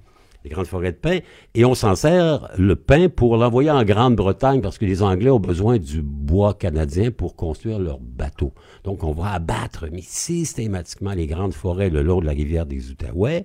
[0.49, 1.19] Des grandes forêts de pins.
[1.55, 5.39] Et on s'en sert, le pin, pour l'envoyer en Grande-Bretagne parce que les Anglais ont
[5.39, 8.55] besoin du bois canadien pour construire leurs bateaux.
[8.83, 13.45] Donc, on va abattre systématiquement les grandes forêts le long de la rivière des Outaouais.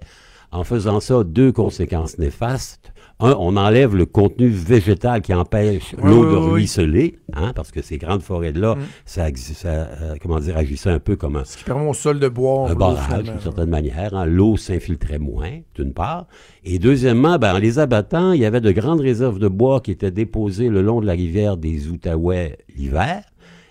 [0.53, 2.93] En faisant ça, deux conséquences néfastes.
[3.19, 7.97] Un, on enlève le contenu végétal qui empêche l'eau de ruisseler, hein, parce que ces
[7.97, 8.79] grandes forêts-là, Mm.
[9.05, 9.27] ça,
[9.67, 12.71] euh, comment dire, agissait un peu comme un, Ce qui permet au sol de boire.
[12.71, 14.13] un barrage, d'une certaine manière.
[14.15, 14.25] hein.
[14.25, 16.25] L'eau s'infiltrait moins, d'une part.
[16.65, 19.91] Et deuxièmement, ben, en les abattant, il y avait de grandes réserves de bois qui
[19.91, 23.23] étaient déposées le long de la rivière des Outaouais l'hiver.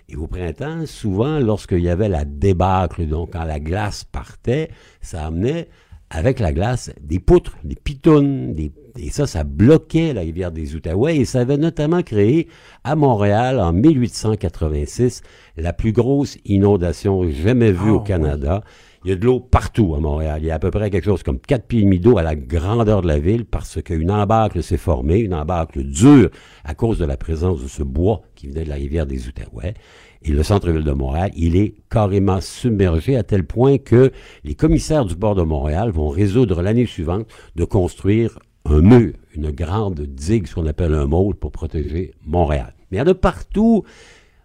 [0.09, 4.69] Et au printemps, souvent, lorsqu'il y avait la débâcle, donc quand la glace partait,
[5.01, 5.69] ça amenait
[6.13, 10.75] avec la glace des poutres, des pitounes, des, et ça, ça bloquait la rivière des
[10.75, 12.49] Outaouais et ça avait notamment créé
[12.85, 15.23] à Montréal en 1886
[15.57, 18.63] la plus grosse inondation jamais vue Ah, au Canada.
[19.05, 20.41] Il y a de l'eau partout à Montréal.
[20.43, 22.23] Il y a à peu près quelque chose comme 4 pieds et demi d'eau à
[22.23, 26.29] la grandeur de la ville parce qu'une embâcle s'est formée, une embâcle dure
[26.65, 29.75] à cause de la présence de ce bois qui venait de la rivière des Outaouais.
[30.25, 34.13] Et le centre-ville de Montréal, il est carrément submergé à tel point que
[34.45, 39.51] les commissaires du port de Montréal vont résoudre l'année suivante de construire un mur, une
[39.51, 42.75] grande digue, ce qu'on appelle un môle, pour protéger Montréal.
[42.91, 43.83] Mais il y en a partout.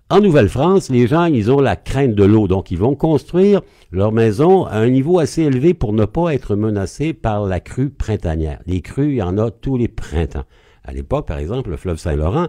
[0.09, 3.61] En Nouvelle-France, les gens, ils ont la crainte de l'eau, donc ils vont construire
[3.91, 7.89] leur maison à un niveau assez élevé pour ne pas être menacés par la crue
[7.89, 8.61] printanière.
[8.65, 10.45] Les crues, il y en a tous les printemps.
[10.85, 12.47] À l'époque, par exemple, le fleuve Saint-Laurent,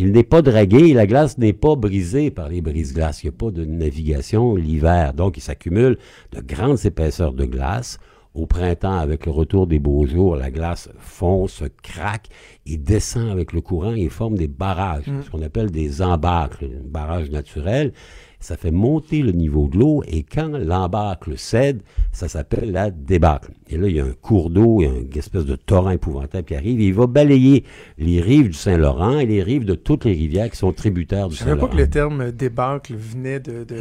[0.00, 3.24] il n'est pas dragué, la glace n'est pas brisée par les brise-glaces.
[3.24, 5.12] Il n'y a pas de navigation l'hiver.
[5.12, 5.98] Donc, il s'accumule
[6.30, 7.98] de grandes épaisseurs de glace.
[8.32, 12.28] Au printemps, avec le retour des beaux jours, la glace fond, se craque
[12.64, 16.88] et descend avec le courant et forme des barrages, ce qu'on appelle des embâcles, un
[16.88, 17.92] barrage naturel.
[18.38, 21.82] Ça fait monter le niveau de l'eau et quand l'embâcle cède,
[22.12, 23.50] ça s'appelle la débâcle.
[23.70, 25.90] Et là, il y a un cours d'eau, il y a une espèce de torrent
[25.90, 27.64] épouvantable qui arrive et il va balayer
[27.98, 31.34] les rives du Saint-Laurent et les rives de toutes les rivières qui sont tributaires du
[31.34, 31.72] Je savais pas Saint-Laurent.
[31.72, 33.64] que le terme débâcle venait de.
[33.64, 33.76] de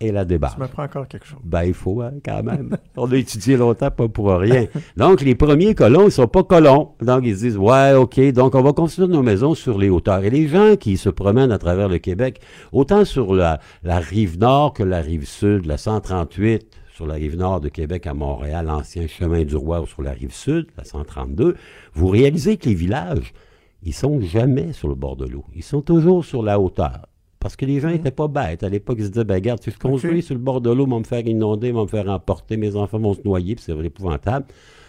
[0.00, 0.58] et la débâcle.
[0.58, 1.38] m'apprend encore quelque chose.
[1.42, 2.76] Ben, il faut, hein, quand même.
[2.96, 4.66] On a étudié longtemps, pas pour rien.
[4.96, 6.90] Donc, les premiers colons, ils sont pas colons.
[7.00, 10.22] Donc, ils se disent, ouais, OK, donc on va construire nos maisons sur les hauteurs.
[10.24, 12.40] Et les gens qui se promènent à travers le Québec,
[12.72, 17.36] autant sur la, la rive nord que la rive sud, la 138, sur la rive
[17.36, 20.84] nord de Québec à Montréal, l'ancien chemin du roi, ou sur la rive sud, la
[20.84, 21.54] 132,
[21.92, 23.34] vous réalisez que les villages,
[23.82, 25.44] ils sont jamais sur le bord de l'eau.
[25.54, 27.06] Ils sont toujours sur la hauteur.
[27.38, 28.62] Parce que les gens n'étaient pas bêtes.
[28.62, 30.86] À l'époque, ils se disaient, ben, regarde, si je construis sur le bord de l'eau,
[30.86, 33.78] vont me faire inonder, vont me faire emporter, mes enfants vont se noyer, puis c'est
[33.78, 34.46] épouvantable.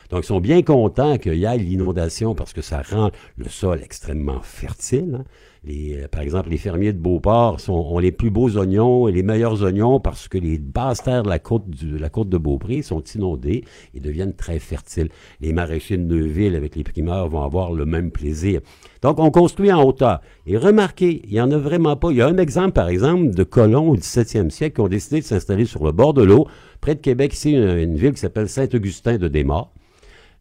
[0.10, 3.82] Donc, ils sont bien contents qu'il y ait l'inondation parce que ça rend le sol
[3.84, 5.20] extrêmement fertile.
[5.20, 5.24] hein.
[5.70, 9.64] Euh, par exemple, les fermiers de Beauport ont les plus beaux oignons et les meilleurs
[9.64, 14.36] oignons parce que les basses terres de la côte, de Beaupré sont inondées et deviennent
[14.36, 15.10] très fertiles.
[15.42, 18.62] Les maraîchers de Neuville avec les primeurs vont avoir le même plaisir.
[19.02, 20.22] Donc, on construit en hauteur.
[20.46, 22.12] Et remarquez, il n'y en a vraiment pas.
[22.12, 25.20] Il y a un exemple, par exemple, de colons au 17e siècle qui ont décidé
[25.20, 26.48] de s'installer sur le bord de l'eau,
[26.82, 29.74] près de Québec, ici, une, ville qui s'appelle Saint-Augustin de Desmaures.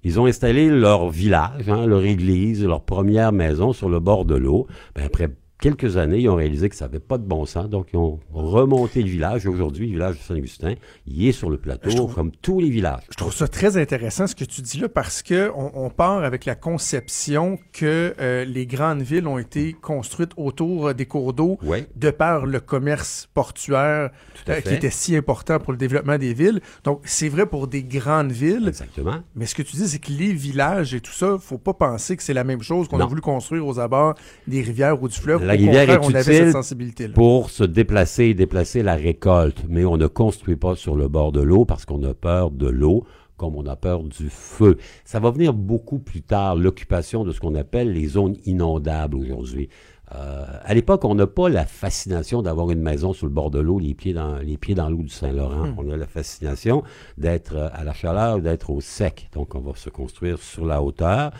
[0.02, 4.36] Ils ont installé leur village, hein, leur église, leur première maison sur le bord de
[4.36, 4.66] l'eau.
[4.94, 5.30] Ben, après
[5.60, 8.20] quelques années, ils ont réalisé que ça n'avait pas de bon sens, donc ils ont
[8.32, 9.46] remonté le village.
[9.46, 10.74] Aujourd'hui, le village de Saint-Augustin,
[11.06, 13.02] il est sur le plateau, trouve- comme tous les villages.
[13.10, 16.24] Je trouve ça très intéressant ce que tu dis là parce que on, on part
[16.24, 21.32] avec la conception que euh, les grandes villes ont été construites autour euh, des cours
[21.32, 21.58] d'eau
[21.96, 24.10] de par le commerce portuaire
[24.48, 26.60] euh, qui était si important pour le développement des villes.
[26.84, 29.16] Donc c'est vrai pour des grandes villes, exactement.
[29.34, 32.16] mais ce que tu dis c'est que les villages et tout ça, faut pas penser
[32.16, 34.14] que c'est la même chose qu'on a voulu construire aux abords
[34.46, 35.45] des rivières ou du fleuve.
[35.46, 39.64] La rivière est utile pour se déplacer et déplacer la récolte.
[39.68, 42.68] Mais on ne construit pas sur le bord de l'eau parce qu'on a peur de
[42.68, 43.04] l'eau
[43.36, 44.78] comme on a peur du feu.
[45.04, 49.68] Ça va venir beaucoup plus tard, l'occupation de ce qu'on appelle les zones inondables aujourd'hui.
[50.14, 53.58] Euh, à l'époque, on n'a pas la fascination d'avoir une maison sur le bord de
[53.58, 55.74] l'eau, les pieds dans, les pieds dans l'eau du Saint-Laurent.
[55.76, 56.84] On a la fascination
[57.18, 59.28] d'être euh, à la chaleur ou d'être au sec.
[59.34, 61.32] Donc, on va se construire sur la hauteur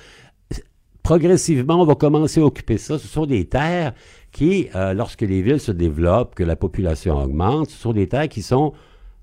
[1.07, 2.99] progressivement, on va commencer à occuper ça.
[2.99, 3.95] Ce sont des terres
[4.33, 8.29] qui, euh, lorsque les villes se développent, que la population augmente, ce sont des terres
[8.29, 8.73] qui sont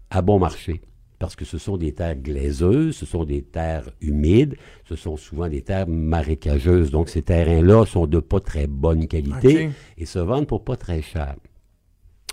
[0.10, 0.80] à bon marché.
[1.20, 5.48] parce que ce sont des terres glaiseuses, ce sont des terres humides, ce sont souvent
[5.48, 6.92] des terres marécageuses.
[6.92, 11.02] Donc ces terrains-là sont de pas très bonne qualité et se vendent pour pas très
[11.02, 11.36] cher.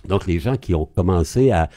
[0.08, 1.68] Donc les gens qui ont commencé à,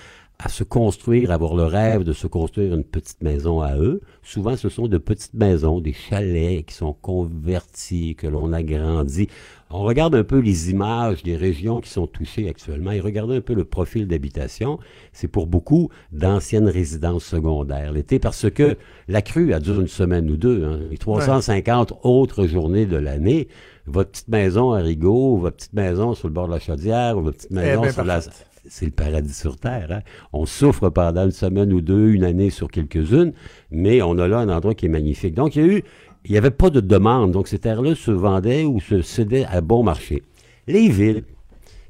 [0.44, 4.02] à se construire, à avoir le rêve de se construire une petite maison à eux,
[4.24, 9.30] souvent ce sont de petites maisons, des chalets qui sont convertis, que l'on agrandit.
[9.70, 13.42] On regarde un peu les images des régions qui sont touchées actuellement et regardez un
[13.42, 14.80] peu le profil d'habitation.
[15.14, 18.76] C'est pour beaucoup d'anciennes résidences secondaires l'été parce que
[19.08, 20.66] la crue a duré une semaine ou deux.
[20.66, 20.80] hein.
[20.92, 23.48] Les 350 autres journées de l'année,
[23.86, 27.22] votre petite maison à Rigaud, votre petite maison sur le bord de la chaudière, ou
[27.22, 28.20] votre petite maison ben, sur la...
[28.66, 29.88] C'est le paradis sur Terre.
[29.92, 30.00] hein.
[30.32, 33.34] On souffre pendant une semaine ou deux, une année sur quelques-unes,
[33.72, 35.34] mais on a là un endroit qui est magnifique.
[35.34, 35.80] Donc, il y a
[36.26, 37.32] il n'y avait pas de demande.
[37.32, 40.24] Donc, ces terres-là se vendaient ou se cédaient à bon marché.
[40.68, 41.24] Les villes,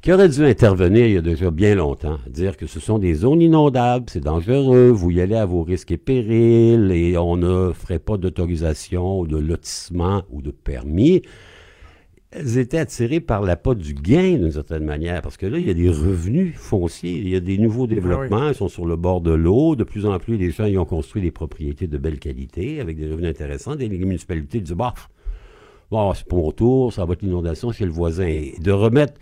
[0.01, 3.13] qui auraient dû intervenir il y a déjà bien longtemps, dire que ce sont des
[3.13, 7.71] zones inondables, c'est dangereux, vous y allez à vos risques et périls, et on ne
[7.71, 11.21] ferait pas d'autorisation ou de lotissement ou de permis
[12.35, 15.73] étaient attirées par l'appât du gain d'une certaine manière, parce que là, il y a
[15.73, 19.31] des revenus fonciers, il y a des nouveaux développements, ils sont sur le bord de
[19.31, 22.79] l'eau, de plus en plus, les gens y ont construit des propriétés de belle qualité,
[22.79, 24.93] avec des revenus intéressants, des municipalités disent, bah,
[25.91, 29.13] bon, c'est pour mon tour, ça va être l'inondation chez le voisin, et de remettre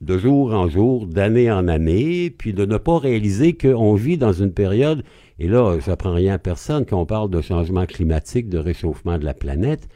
[0.00, 4.32] de jour en jour, d'année en année, puis de ne pas réaliser qu'on vit dans
[4.32, 5.04] une période,
[5.38, 9.24] et là, j'apprends rien à personne quand on parle de changement climatique, de réchauffement de
[9.24, 9.88] la planète,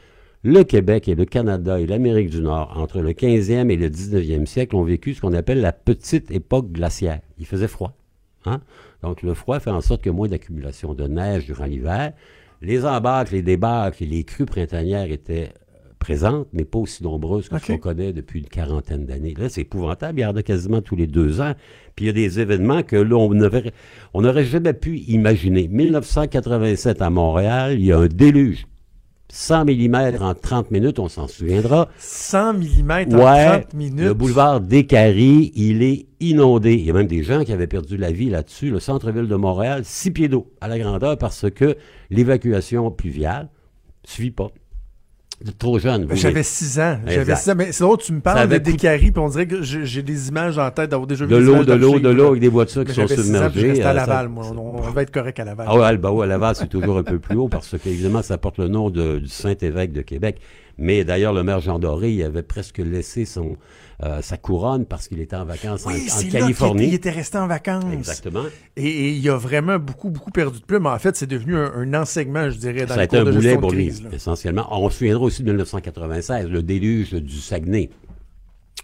[0.45, 4.45] le Québec et le Canada et l'Amérique du Nord, entre le 15e et le 19e
[4.45, 7.21] siècle, ont vécu ce qu'on appelle la petite époque glaciaire.
[7.39, 7.97] Il faisait froid.
[8.45, 8.61] hein?
[9.01, 12.13] Donc, le froid fait en sorte qu'il y a moins d'accumulation de neige durant l'hiver.
[12.61, 17.49] Les embâcles, les débâcles et les crues printanières étaient euh, présentes, mais pas aussi nombreuses
[17.49, 19.33] que ce qu'on connaît depuis une quarantaine d'années.
[19.35, 20.19] Là, c'est épouvantable.
[20.19, 21.53] Il y en a quasiment tous les deux ans.
[21.95, 23.71] Puis il y a des événements que l'on n'aurait
[24.13, 25.67] on n'aurait jamais pu imaginer.
[25.67, 28.67] 1987 à Montréal, il y a un déluge.
[29.29, 31.89] 100 mm en 30 minutes, on s'en souviendra.
[31.97, 34.05] 100 mm en Ouais, 30 minutes.
[34.05, 36.73] le boulevard Descaries, il est inondé.
[36.75, 38.69] Il y a même des gens qui avaient perdu la vie là-dessus.
[38.69, 41.75] Le centre-ville de Montréal, six pieds d'eau à la grandeur parce que
[42.09, 43.49] l'évacuation pluviale
[44.05, 44.51] ne suffit pas.
[45.59, 46.07] Trop jeune.
[46.13, 46.99] J'avais mais 6 ans.
[47.05, 47.53] J'avais 6 ans.
[47.57, 50.57] Mais c'est drôle, tu me parles de Décarie, puis on dirait que j'ai des images
[50.57, 52.93] en tête d'avoir déjà vu De l'eau, de l'eau, de l'eau avec des voitures qui
[52.93, 53.83] sont j'avais 6 ans, puis submergées.
[53.83, 54.45] à Laval, moi.
[54.55, 55.67] On, va être correct à Laval.
[55.69, 58.67] Ah ouais, à Laval, c'est toujours un peu plus haut parce qu'évidemment, ça porte le
[58.67, 60.39] nom de- du Saint-Évêque de Québec.
[60.77, 63.55] Mais d'ailleurs, le maire Jean Doré, il avait presque laissé son,
[64.03, 66.87] euh, sa couronne parce qu'il était en vacances en- Oui, Californie.
[66.87, 67.85] il était resté en vacances.
[67.93, 68.43] Exactement.
[68.75, 70.85] Et, et il a vraiment beaucoup, beaucoup perdu de plumes.
[70.85, 73.31] En fait, c'est devenu un, un enseignement, je dirais, dans Ça a été un de
[73.31, 74.67] boulet pour lui, essentiellement.
[74.71, 77.89] On se souviendra aussi de 1996, le déluge du Saguenay,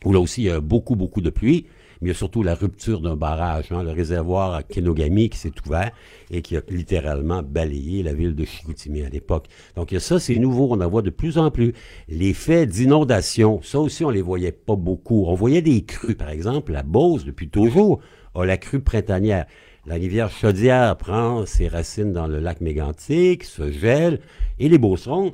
[0.05, 1.67] où là aussi il y a beaucoup, beaucoup de pluie,
[2.01, 5.37] mais il y a surtout la rupture d'un barrage, hein, le réservoir à Kenogami qui
[5.37, 5.91] s'est ouvert
[6.31, 9.47] et qui a littéralement balayé la ville de Chicoutimi à l'époque.
[9.75, 11.73] Donc ça, c'est nouveau, on en voit de plus en plus.
[12.07, 15.25] Les faits d'inondation, ça aussi on les voyait pas beaucoup.
[15.27, 17.99] On voyait des crues, par exemple, la Beauce, depuis toujours,
[18.33, 19.45] a la crue printanière.
[19.85, 24.19] La rivière Chaudière prend ses racines dans le lac Mégantic, se gèle,
[24.59, 25.33] et les Beaucerons,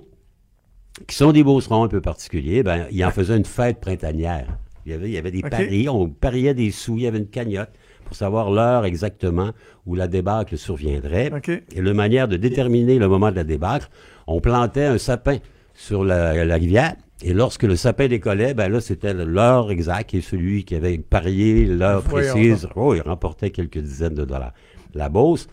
[1.05, 4.57] qui sont des beaucerons un peu particuliers, ben, ils en faisaient une fête printanière.
[4.87, 7.17] Il y avait, il y avait des paris, on pariait des sous, il y avait
[7.17, 7.71] une cagnotte
[8.05, 9.51] pour savoir l'heure exactement
[9.85, 11.29] où la débâcle surviendrait.
[11.75, 13.89] Et la manière de déterminer le moment de la débâcle,
[14.27, 15.39] on plantait un sapin
[15.73, 16.95] sur la, la rivière.
[17.21, 21.65] Et lorsque le sapin décollait, ben là, c'était l'heure exacte et celui qui avait parié
[21.65, 24.53] l'heure précise, oh, il remportait quelques dizaines de dollars.
[24.93, 25.49] La Beauce,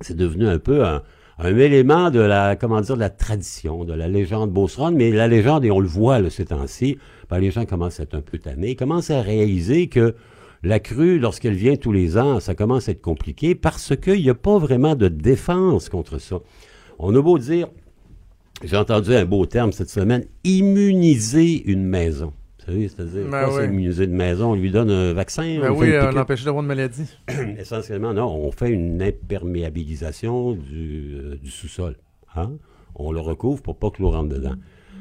[0.00, 1.04] c'est devenu un peu un,
[1.38, 5.28] un élément de la, comment dire, de la tradition, de la légende beauceronne, mais la
[5.28, 6.98] légende, et on le voit là, ces temps-ci,
[7.34, 10.14] ben, les gens commencent à être un peu tannés, ils commencent à réaliser que
[10.62, 14.30] la crue, lorsqu'elle vient tous les ans, ça commence à être compliqué parce qu'il n'y
[14.30, 16.38] a pas vraiment de défense contre ça.
[16.98, 17.68] On a beau dire,
[18.62, 22.32] j'ai entendu un beau terme cette semaine, immuniser une maison.
[22.60, 24.52] Vous savez, c'est-à-dire, Ben c'est immuniser une maison?
[24.52, 25.58] On lui donne un vaccin?
[25.60, 26.16] Ben on oui, une euh, piqûre?
[26.18, 27.10] l'empêcher d'avoir une maladie.
[27.58, 28.26] Essentiellement, non.
[28.26, 31.96] On fait une imperméabilisation du, euh, du sous-sol.
[32.36, 32.52] hein.
[32.94, 34.54] On le recouvre pour pas que l'eau rentre dedans.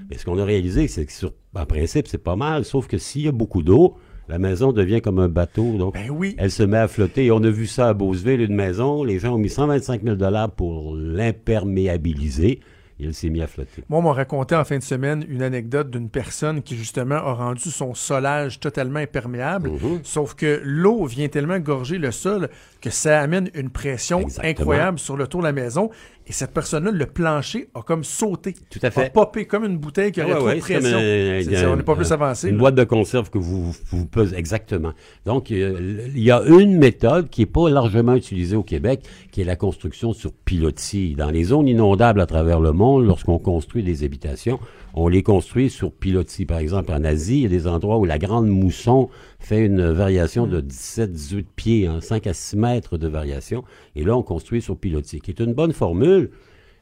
[0.10, 2.98] Mais ce qu'on a réalisé, c'est que sur, en principe, c'est pas mal, sauf que
[2.98, 3.96] s'il y a beaucoup d'eau,
[4.30, 5.78] la maison devient comme un bateau.
[5.78, 6.36] Donc, Ben oui.
[6.38, 7.26] elle se met à flotter.
[7.26, 9.04] Et on a vu ça à Beauceville, une maison.
[9.04, 10.18] Les gens ont mis 125 000
[10.56, 12.60] pour l'imperméabiliser.
[13.00, 13.84] Et elle s'est mis à flotter.
[13.90, 17.34] Moi, on m'a raconté en fin de semaine une anecdote d'une personne qui, justement, a
[17.34, 19.72] rendu son solage totalement imperméable.
[19.72, 20.02] Mhm.
[20.04, 22.50] Sauf que l'eau vient tellement gorger le sol
[22.82, 24.50] que ça amène une pression Exactement.
[24.52, 25.90] incroyable sur le tour de la maison.
[26.26, 28.54] Et cette personne-là, le plancher a comme sauté.
[28.70, 29.06] Tout à fait.
[29.08, 31.66] A popé comme une bouteille qui aurait Ouais, trop ouais, de pression.
[31.68, 32.48] un- on n'est pas plus avancé.
[32.48, 32.60] Une là.
[32.60, 34.94] boîte de conserve que vous, vous, vous pesez exactement.
[35.26, 39.02] Donc, euh, il y a une méthode qui n'est pas largement utilisée au Québec,
[39.32, 41.16] qui est la construction sur pilotis.
[41.16, 44.60] Dans les zones inondables à travers le monde, lorsqu'on construit des habitations,
[44.94, 46.46] on les construit sur pilotis.
[46.46, 49.92] Par exemple, en Asie, il y a des endroits où la grande mousson fait une
[49.92, 53.64] variation de 17-18 pieds, hein, 5 à 6 mètres de variation.
[53.96, 56.30] Et là, on construit sur pilotis, qui est une bonne formule.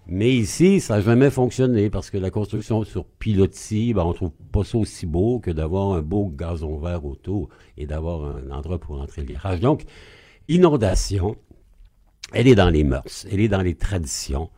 [0.08, 4.32] Mais ici, ça n'a jamais fonctionné parce que la construction sur pilotis, ben, on trouve
[4.52, 8.80] pas ça aussi beau que d'avoir un beau gazon vert autour et d'avoir un endroit
[8.80, 9.60] pour entrer le virage.
[9.62, 9.84] Donc,
[10.50, 11.38] inondation,
[12.34, 14.50] elle est dans les mœurs, elle est dans les traditions.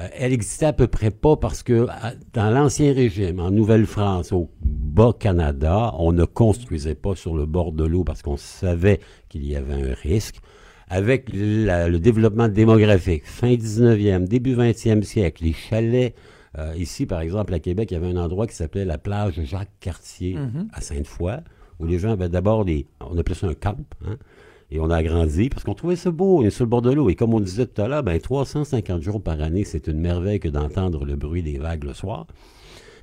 [0.00, 4.32] Euh, elle existait à peu près pas parce que à- dans l'ancien régime, en Nouvelle-France,
[4.32, 9.44] au Bas-Canada, on ne construisait pas sur le bord de l'eau parce qu'on savait qu'il
[9.46, 10.36] y avait un risque.
[10.88, 16.14] Avec la- le développement démographique, fin 19e, début 20e siècle, les chalets,
[16.58, 19.40] euh, ici par exemple à Québec, il y avait un endroit qui s'appelait la plage
[19.42, 20.36] Jacques-Cartier
[20.72, 21.38] à Sainte-Foy,
[21.80, 23.76] où les gens avaient d'abord des, on appelait ça un camp,
[24.06, 24.16] hein,
[24.72, 26.90] et on a agrandi parce qu'on trouvait ça beau, on est sur le bord de
[26.90, 27.10] l'eau.
[27.10, 30.40] Et comme on disait tout à l'heure, ben, 350 jours par année, c'est une merveille
[30.40, 32.26] que d'entendre le bruit des vagues le soir.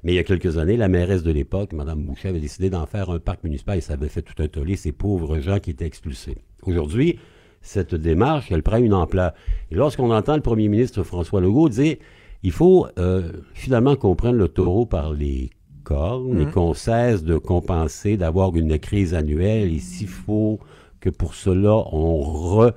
[0.03, 2.87] Mais il y a quelques années, la mairesse de l'époque, Mme Boucher, avait décidé d'en
[2.87, 5.69] faire un parc municipal et ça avait fait tout un tollé, ces pauvres gens qui
[5.69, 6.37] étaient expulsés.
[6.63, 7.19] Aujourd'hui,
[7.61, 9.33] cette démarche, elle prend une ampleur.
[9.69, 11.97] Et lorsqu'on entend le premier ministre François Legault dire
[12.41, 15.51] il faut euh, finalement qu'on prenne le taureau par les
[15.83, 20.59] cornes et qu'on cesse de compenser, d'avoir une crise annuelle, et s'il faut
[20.99, 22.73] que pour cela, on re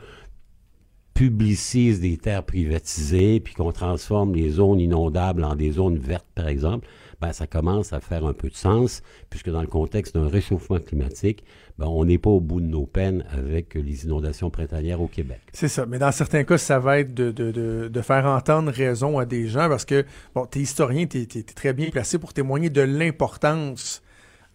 [1.15, 6.49] publicise des terres privatisées, puis qu'on transforme les zones inondables en des zones vertes, par
[6.49, 6.89] exemple,
[7.21, 10.81] ben, ça commence à faire un peu de sens, puisque dans le contexte d'un réchauffement
[10.81, 11.45] climatique,
[11.79, 15.41] ben, on n'est pas au bout de nos peines avec les inondations printanières au Québec.
[15.53, 15.87] C'est ça.
[15.87, 19.47] Mais dans certains cas, ça va être de, de, de, faire entendre raison à des
[19.47, 20.05] gens parce que,
[20.35, 24.03] bon, t'es historien, t'es es, très bien placé pour témoigner de l'importance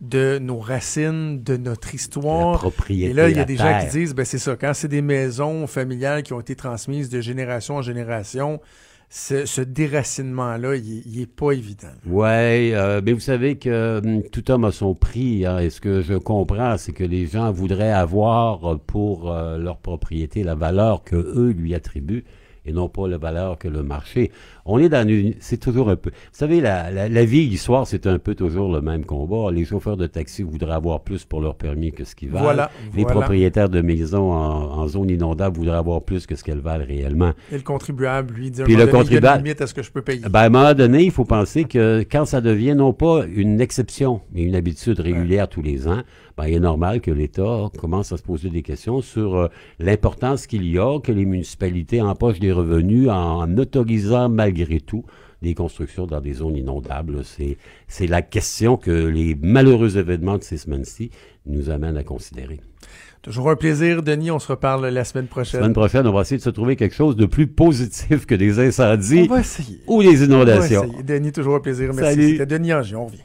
[0.01, 2.59] de nos racines, de notre histoire.
[3.09, 5.01] Et là, il y a des gens qui disent, ben c'est ça, quand c'est des
[5.01, 8.61] maisons familiales qui ont été transmises de génération en génération,
[9.09, 11.87] ce, ce déracinement-là, il, est- il est pas évident.
[12.05, 15.45] Ouais, euh, mais vous savez que hum, tout homme a son prix.
[15.45, 19.77] hein, et ce que je comprends, c'est que les gens voudraient avoir pour euh, leur
[19.77, 22.25] propriété la valeur que eux lui attribuent
[22.65, 24.29] et non pas la valeur que le marché.
[24.67, 25.33] On est dans une...
[25.39, 26.09] C'est toujours un peu...
[26.11, 29.51] Vous savez, la, la, la vie, l'histoire, c'est un peu toujours le même combat.
[29.51, 32.43] Les chauffeurs de taxi voudraient avoir plus pour leur permis que ce qu'ils valent.
[32.43, 33.19] Voilà, Les voilà.
[33.21, 37.31] propriétaires de maisons en, en zone inondable voudraient avoir plus que ce qu'elles valent réellement.
[37.51, 40.21] Et le contribuable, lui, dit, Puis le contribuable- limite à ce que je peux payer.
[40.29, 43.61] Ben, à un moment donné, il faut penser que quand ça devient non pas une
[43.61, 46.01] exception, mais une habitude régulière tous les ans,
[46.37, 49.47] ben, il est normal que l'État commence à se poser des questions sur euh,
[49.79, 55.03] l'importance qu'il y a que les municipalités empochent des revenus en autorisant malgré tout
[55.41, 57.23] des constructions dans des zones inondables.
[57.23, 61.11] C'est, c'est la question que les malheureux événements de ces semaines-ci
[61.45, 62.59] nous amènent à considérer.
[63.21, 64.31] Toujours un plaisir, Denis.
[64.31, 65.59] On se reparle la semaine La prochaine.
[65.59, 68.59] semaine prochaine, on va essayer de se trouver quelque chose de plus positif que des
[68.59, 69.81] incendies On va essayer.
[69.87, 70.83] ou des On va inondations.
[70.85, 71.03] essayer.
[71.03, 71.93] Denis, toujours un plaisir.
[71.93, 72.15] Merci.
[72.15, 72.31] Salut.
[72.31, 72.95] C'était Denis Angier.
[72.95, 73.21] On revient.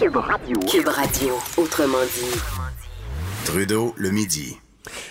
[0.00, 0.58] Cube Radio.
[0.70, 2.38] Cube Radio, autrement dit.
[3.44, 4.56] Trudeau, le midi.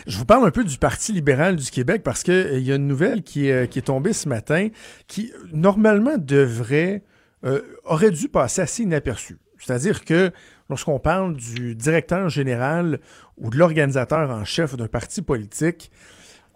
[0.07, 2.87] Je vous parle un peu du Parti libéral du Québec parce qu'il y a une
[2.87, 4.69] nouvelle qui, est- qui est tombée ce matin
[5.07, 7.03] qui, normalement, devrait,
[7.45, 9.37] euh, aurait dû passer assez inaperçue.
[9.59, 10.31] C'est-à-dire que
[10.69, 12.99] lorsqu'on parle du directeur général
[13.37, 15.91] ou de l'organisateur en chef d'un parti politique,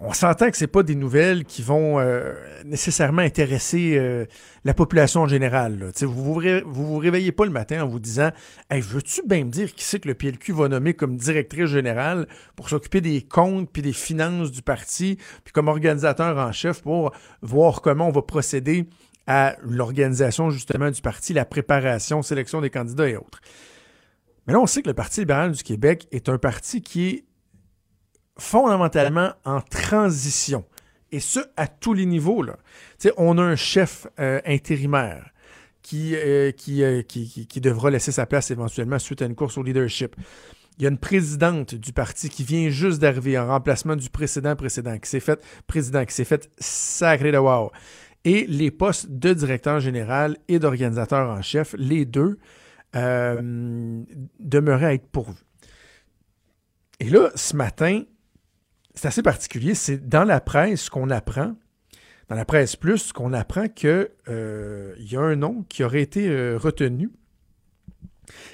[0.01, 2.33] on s'entend que c'est pas des nouvelles qui vont euh,
[2.63, 4.25] nécessairement intéresser euh,
[4.63, 5.91] la population en général.
[6.01, 8.31] Vous vous vous réveillez pas le matin en vous disant
[8.69, 12.27] Hey, veux-tu bien me dire qui c'est que le PLQ va nommer comme directrice générale
[12.55, 17.11] pour s'occuper des comptes puis des finances du parti, puis comme organisateur en chef pour
[17.41, 18.85] voir comment on va procéder
[19.27, 23.41] à l'organisation justement du parti, la préparation, sélection des candidats et autres.
[24.47, 27.23] Mais là, on sait que le Parti libéral du Québec est un parti qui est
[28.39, 30.65] fondamentalement en transition.
[31.11, 32.43] Et ce, à tous les niveaux.
[32.43, 32.57] Là.
[33.17, 35.31] On a un chef euh, intérimaire
[35.81, 39.35] qui, euh, qui, euh, qui, qui- qui devra laisser sa place éventuellement suite à une
[39.35, 40.15] course au leadership.
[40.77, 44.55] Il y a une présidente du parti qui vient juste d'arriver en remplacement du précédent
[44.55, 47.71] précédent, qui s'est fait président, qui s'est fait sacré de wow.
[48.23, 52.37] Et les postes de directeur général et d'organisateur en chef, les deux,
[54.39, 55.43] demeuraient à être pourvus.
[56.99, 58.03] Et là, ce matin,
[58.95, 59.75] c'est assez particulier.
[59.75, 61.55] C'est dans la presse qu'on apprend,
[62.29, 66.27] dans la presse plus, qu'on apprend que euh, y a un nom qui aurait été
[66.29, 67.09] euh, retenu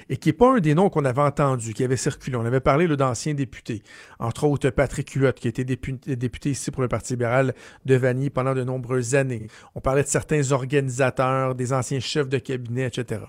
[0.08, 2.36] et qui n'est pas un des noms qu'on avait entendu, qui avait circulé.
[2.36, 3.82] On avait parlé d'anciens députés,
[4.18, 8.30] entre autres Patrick Huot, qui était député, député, ici pour le Parti libéral de Vanille
[8.30, 9.48] pendant de nombreuses années.
[9.74, 13.22] On parlait de certains organisateurs, des anciens chefs de cabinet, etc.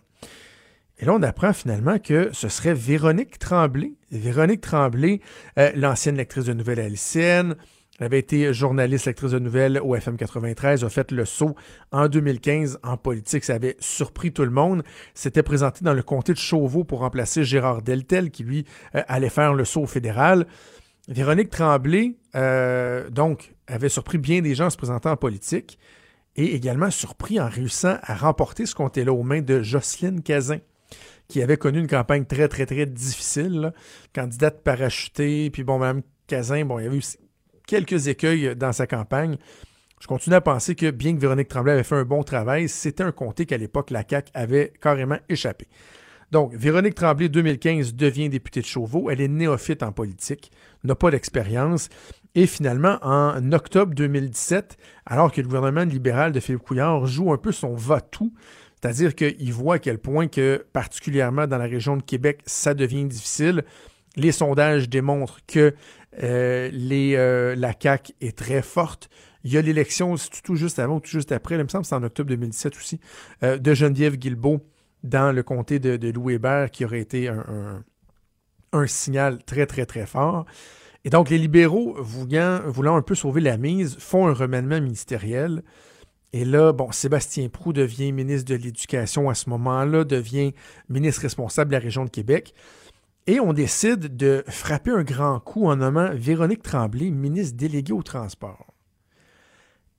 [1.00, 3.94] Et là, on apprend finalement que ce serait Véronique Tremblay.
[4.12, 5.22] Véronique Tremblay,
[5.60, 7.56] euh, l'ancienne lectrice de nouvelles haïtiennes,
[8.00, 11.56] elle avait été journaliste, lectrice de nouvelles au FM 93, a fait le saut
[11.92, 13.44] en 2015 en politique.
[13.44, 14.84] Ça avait surpris tout le monde.
[15.16, 19.30] S'était présenté dans le comté de Chauveau pour remplacer Gérard Deltel, qui lui euh, allait
[19.30, 20.46] faire le saut fédéral.
[21.08, 25.80] Véronique Tremblay, euh, donc, avait surpris bien des gens en se présentant en politique
[26.36, 30.60] et également surpris en réussissant à remporter ce comté-là aux mains de Jocelyne Cazin
[31.28, 33.74] qui avait connu une campagne très, très, très difficile.
[34.14, 37.04] Candidate parachutée, puis bon, Mme Cazin, bon, il y avait eu
[37.66, 39.38] quelques écueils dans sa campagne.
[40.00, 43.04] Je continue à penser que bien que Véronique Tremblay avait fait un bon travail, c'était
[43.04, 45.68] un comté qu'à l'époque, la CAQ avait carrément échappé.
[46.32, 49.10] Donc, Véronique Tremblay, 2015, devient députée de Chauveau.
[49.10, 50.52] Elle est néophyte en politique,
[50.84, 51.90] n'a pas d'expérience.
[52.36, 57.38] Et finalement, en octobre 2017, alors que le gouvernement libéral de Philippe Couillard joue un
[57.38, 58.34] peu son va-tout,
[58.80, 63.06] c'est-à-dire qu'il voit à quel point que, particulièrement dans la région de Québec, ça devient
[63.06, 63.64] difficile.
[64.16, 65.74] Les sondages démontrent que
[66.22, 69.10] euh, euh, la CAQ est très forte.
[69.44, 71.90] Il y a l'élection tout juste avant ou tout juste après, il me semble que
[71.90, 73.00] c'est en octobre 2017 aussi,
[73.44, 74.62] euh, de Geneviève Guilbeault
[75.04, 77.84] dans le comté de, Louis Hébert, qui aurait été un,
[78.74, 80.46] un, signal très, très, très fort.
[81.06, 85.64] Et donc, les libéraux, voulant, voulant un peu sauver la mise, font un remaniement ministériel.
[86.34, 90.54] Et là, bon, Sébastien Prou devient ministre de l'Éducation à ce moment-là, devient
[90.90, 92.54] ministre responsable de la région de Québec.
[93.28, 98.04] Et on décide de frapper un grand coup en nommant Véronique Tremblay ministre déléguée au
[98.04, 98.74] transport.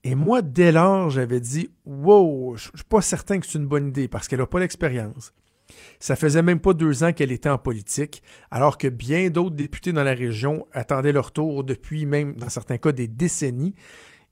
[0.04, 3.66] Et moi, dès lors, j'avais dit Wow, je ne suis pas certain que c'est une
[3.66, 5.32] bonne idée parce qu'elle n'a pas d'expérience.
[6.00, 9.92] Ça faisait même pas deux ans qu'elle était en politique, alors que bien d'autres députés
[9.92, 13.74] dans la région attendaient leur tour depuis même, dans certains cas, des décennies.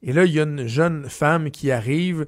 [0.07, 2.26] Et là, il y a une jeune femme qui arrive,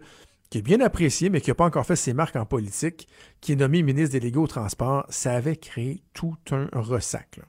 [0.50, 3.08] qui est bien appréciée, mais qui n'a pas encore fait ses marques en politique,
[3.40, 5.06] qui est nommée ministre déléguée au transport.
[5.08, 7.40] Ça avait créé tout un ressac.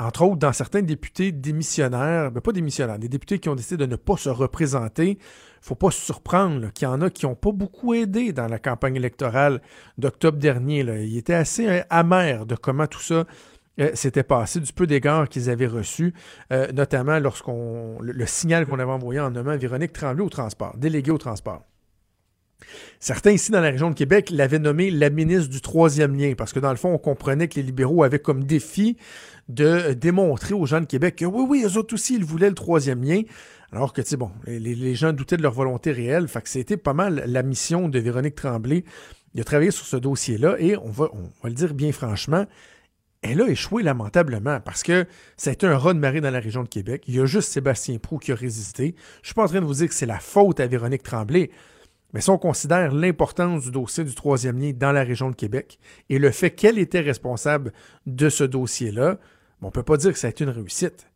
[0.00, 3.78] Entre autres, dans certains députés démissionnaires, mais ben, pas démissionnaires, des députés qui ont décidé
[3.78, 7.10] de ne pas se représenter, il ne faut pas se surprendre qu'il y en a
[7.10, 9.60] qui n'ont pas beaucoup aidé dans la campagne électorale
[9.96, 10.84] d'octobre dernier.
[10.84, 10.98] Là.
[10.98, 13.24] Il était assez amer de comment tout ça
[13.80, 16.14] euh, passé, du peu d'égard qu'ils avaient reçu,
[16.52, 21.10] euh, notamment lorsqu'on le, signal qu'on avait envoyé en nommant Véronique Tremblay au transport, déléguée
[21.10, 21.64] au transport.
[22.98, 26.52] Certains ici dans la région de Québec l'avaient nommée la ministre du troisième lien, parce
[26.52, 28.96] que dans le fond, on comprenait que les libéraux avaient comme défi
[29.48, 32.54] de démontrer aux gens de Québec que oui, oui, eux autres aussi, ils voulaient le
[32.54, 33.22] troisième lien.
[33.72, 36.26] Alors que, tu sais, bon, les, gens doutaient de leur volonté réelle.
[36.26, 38.84] Fait que c'était pas mal la mission de Véronique Tremblay.
[39.34, 42.46] Il a travaillé sur ce dossier-là et on va, on va le dire bien franchement,
[43.22, 45.06] elle a échoué lamentablement parce que
[45.36, 47.04] ça un raz de marée dans la région de Québec.
[47.08, 48.94] Il y a juste Sébastien Prou qui a résisté.
[49.16, 51.02] Je ne suis pas en train de vous dire que c'est la faute à Véronique
[51.02, 51.50] Tremblay,
[52.14, 55.78] mais si on considère l'importance du dossier du troisième lien dans la région de Québec
[56.08, 57.72] et le fait qu'elle était responsable
[58.06, 59.18] de ce dossier-là,
[59.60, 61.08] on ne peut pas dire que ça a été une réussite.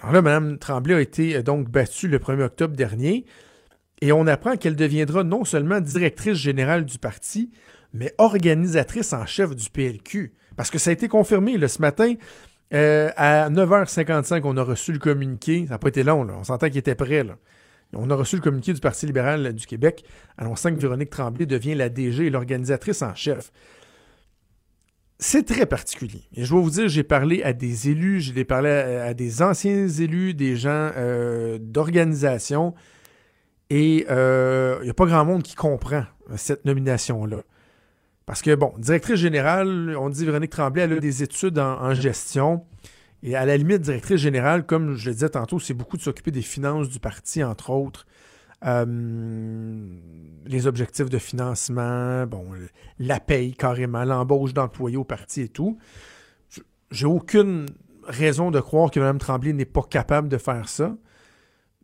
[0.00, 3.24] Alors là, Mme Tremblay a été euh, donc battue le 1er octobre dernier
[4.02, 7.52] et on apprend qu'elle deviendra non seulement directrice générale du parti,
[7.94, 10.34] mais organisatrice en chef du PLQ.
[10.56, 12.14] Parce que ça a été confirmé ce matin.
[12.72, 15.64] Euh, à 9h55, on a reçu le communiqué.
[15.66, 17.24] Ça n'a pas été long, on s'entend qu'il était prêt.
[17.92, 20.04] On a reçu le communiqué du Parti libéral du Québec
[20.36, 23.52] annonçant que Véronique Tremblay devient la DG et l'organisatrice en chef.
[25.20, 26.22] C'est très particulier.
[26.34, 29.86] Et je dois vous dire, j'ai parlé à des élus, j'ai parlé à, des anciens
[29.86, 32.74] élus, des gens euh, d'organisation,
[33.70, 36.04] et euh, il n'y a pas grand monde qui comprend
[36.36, 37.42] cette nomination-là.
[38.26, 42.64] Parce que, bon, directrice générale, on dit Véronique Tremblay, elle a des études en, gestion.
[43.22, 46.30] Et à la limite, directrice générale, comme je le disais tantôt, c'est beaucoup de s'occuper
[46.30, 48.06] des finances du parti, entre autres.
[48.64, 48.86] Euh,
[50.46, 52.46] les objectifs de financement, bon,
[52.98, 55.78] la paye carrément, l'embauche d'employés au parti et tout.
[56.90, 57.66] J'ai aucune
[58.06, 60.96] raison de croire que Mme Tremblay n'est pas capable de faire ça,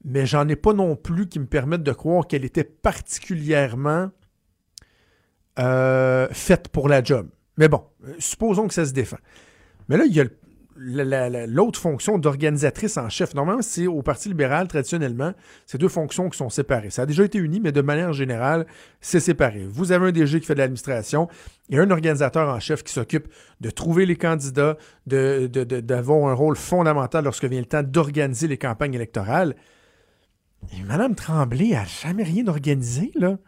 [0.04, 4.10] mais j'en ai pas non plus qui me permettent de croire qu'elle était particulièrement
[5.60, 7.28] euh, faite pour la job.
[7.56, 7.82] Mais bon,
[8.18, 9.18] supposons que ça se défend.
[9.88, 10.24] Mais là, il y a
[11.46, 13.34] l'autre fonction d'organisatrice en chef.
[13.34, 15.32] Normalement, c'est au Parti libéral, traditionnellement,
[15.66, 16.90] ces deux fonctions qui sont séparées.
[16.90, 18.66] Ça a déjà été uni, mais de manière générale,
[19.00, 19.66] c'est séparé.
[19.68, 21.28] Vous avez un DG qui fait de l'administration
[21.68, 23.28] et un organisateur en chef qui s'occupe
[23.60, 28.94] de trouver les candidats, d'avoir un rôle fondamental lorsque vient le temps d'organiser les campagnes
[28.94, 29.56] électorales.
[30.72, 33.38] Et Mme Tremblay n'a jamais rien organisé, là.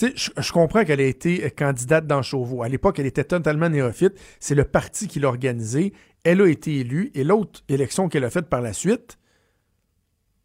[0.00, 2.62] Je, comprends qu'elle a été candidate dans Chauveau.
[2.62, 4.14] À l'époque, elle était totalement néophyte.
[4.40, 5.92] C'est le parti qui l'a organisé.
[6.24, 7.10] Elle a été élue.
[7.14, 9.18] Et l'autre élection qu'elle a faite par la suite,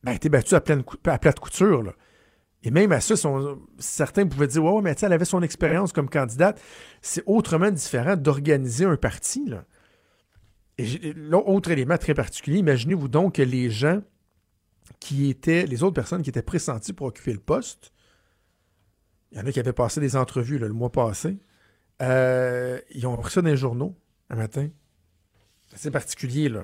[0.04, 1.82] ben, elle a été battue à, pleine à plate couture.
[1.82, 1.94] Là.
[2.64, 3.16] Et même à ça,
[3.80, 6.62] certains pouvaient dire Ouais, ouais, mais elle avait son expérience comme candidate.
[7.02, 9.46] C'est autrement différent d'organiser un parti.
[9.48, 9.66] Là.
[10.78, 14.02] Et l'autre élément très particulier, imaginez-vous donc que les gens
[15.00, 17.92] qui étaient, les autres personnes qui étaient pressenties pour occuper le poste,
[19.32, 21.38] il y en a qui avaient passé des entrevues le mois passé,
[22.02, 23.96] euh, ils ont pris ça dans les journaux
[24.30, 24.70] un matin.
[25.76, 26.64] C'est particulier, là.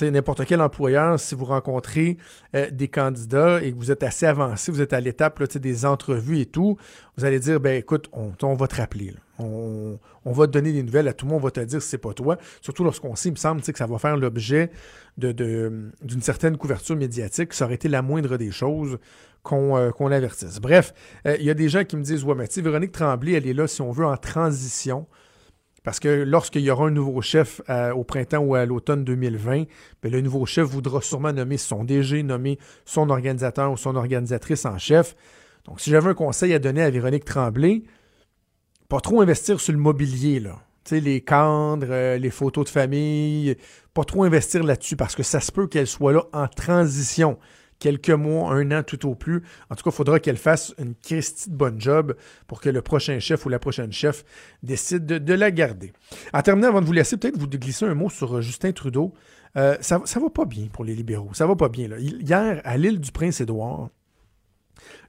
[0.00, 2.16] N'importe quel employeur, si vous rencontrez
[2.56, 6.40] euh, des candidats et que vous êtes assez avancé, vous êtes à l'étape des entrevues
[6.40, 6.76] et tout,
[7.16, 9.14] vous allez dire, ben écoute, on, va te rappeler.
[9.38, 11.80] On, on va te donner des nouvelles à tout le monde, on va te dire
[11.80, 12.38] c'est pas toi.
[12.60, 14.70] Surtout lorsqu'on sait, il me semble que ça va faire l'objet
[15.16, 15.92] d'une
[16.22, 17.52] certaine couverture médiatique.
[17.52, 18.98] Ça aurait été la moindre des choses
[19.44, 20.60] qu'on, euh, qu'on l'avertisse.
[20.60, 20.92] Bref,
[21.26, 23.54] euh, il y a des gens qui me disent, ouais, mais Véronique Tremblay, elle est
[23.54, 25.06] là, si on veut, en transition.
[25.84, 29.64] Parce que lorsqu'il y aura un nouveau chef euh, au printemps ou à l'automne 2020,
[30.02, 34.64] ben, le nouveau chef voudra sûrement nommer son DG, nommer son organisateur ou son organisatrice
[34.64, 35.14] en chef.
[35.66, 37.82] Donc, si j'avais un conseil à donner à Véronique Tremblay,
[38.88, 40.56] pas trop investir sur le mobilier, là.
[40.90, 43.56] Les cadres, euh, les photos de famille,
[43.94, 47.38] pas trop investir là-dessus parce que ça se peut qu'elle soit là en transition.
[47.84, 49.42] Quelques mois, un an tout au plus.
[49.68, 52.16] En tout cas, il faudra qu'elle fasse une Christie de bonne job
[52.46, 54.24] pour que le prochain chef ou la prochaine chef
[54.62, 55.92] décide de, la garder.
[56.32, 59.12] En terminant, avant de vous laisser, peut-être vous glisser un mot sur euh, Justin Trudeau.
[59.58, 61.28] Euh, ça, ça va pas bien pour les libéraux.
[61.34, 61.90] Ça va pas bien.
[61.98, 63.90] Hier, à l'île du Prince-Édouard,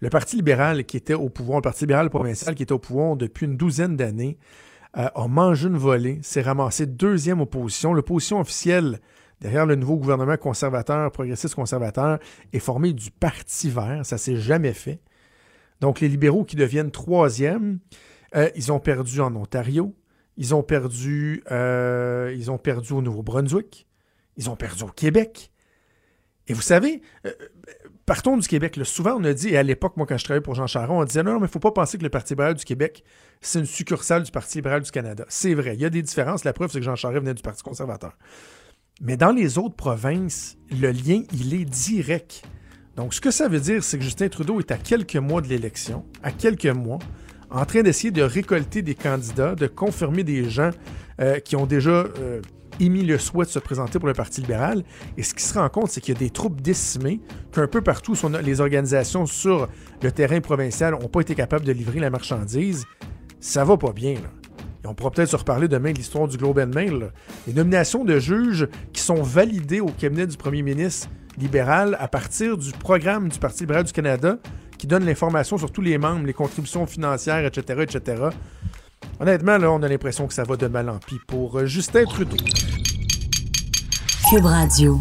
[0.01, 3.15] le Parti libéral qui était au pouvoir, le Parti libéral provincial qui était au pouvoir
[3.15, 4.37] depuis une douzaine d'années,
[4.97, 7.93] euh, a mangé une volée, s'est ramassé deuxième opposition.
[7.93, 8.99] L'opposition officielle
[9.41, 12.19] derrière le nouveau gouvernement conservateur, progressiste conservateur,
[12.53, 14.01] est formée du Parti vert.
[14.05, 15.01] Ça s'est jamais fait.
[15.81, 17.79] Donc, les libéraux qui deviennent troisième,
[18.35, 19.95] euh, ils ont perdu en Ontario,
[20.37, 23.87] ils ont perdu, euh, ils ont perdu au Nouveau-Brunswick,
[24.37, 25.51] ils ont perdu au Québec.
[26.47, 27.31] Et vous savez, euh,
[28.05, 28.79] partons du Québec.
[28.83, 31.03] Souvent, on a dit, et à l'époque, moi, quand je travaillais pour Jean Charron, on
[31.03, 33.03] disait non, non, mais il ne faut pas penser que le Parti libéral du Québec,
[33.41, 35.25] c'est une succursale du Parti libéral du Canada.
[35.27, 36.43] C'est vrai, il y a des différences.
[36.43, 38.17] La preuve, c'est que Jean Charest venait du Parti conservateur.
[39.01, 42.43] Mais dans les autres provinces, le lien, il est direct.
[42.95, 45.47] Donc, ce que ça veut dire, c'est que Justin Trudeau est à quelques mois de
[45.47, 46.99] l'élection, à quelques mois,
[47.49, 50.71] en train d'essayer de récolter des candidats, de confirmer des gens
[51.19, 52.41] euh, qui ont déjà euh,
[52.79, 54.83] émis le souhait de se présenter pour le Parti libéral.
[55.17, 57.19] Et ce qui se rend compte, c'est qu'il y a des troupes décimées,
[57.51, 59.67] qu'un peu partout, les organisations sur
[60.01, 62.85] le terrain provincial n'ont pas été capables de livrer la marchandise.
[63.41, 64.44] Ça va pas bien, là.
[64.87, 67.11] On pourra peut-être se reparler demain de l'histoire du Globe and Mail.
[67.47, 72.57] Les nominations de juges qui sont validées au cabinet du premier ministre libéral à partir
[72.57, 74.37] du programme du Parti libéral du Canada
[74.77, 78.23] qui donne l'information sur tous les membres, les contributions financières, etc., etc.
[79.19, 82.03] Honnêtement, là, on a l'impression que ça va de mal en pis pour euh, Justin
[82.05, 82.37] Trudeau.
[84.29, 84.99] Cube Radio.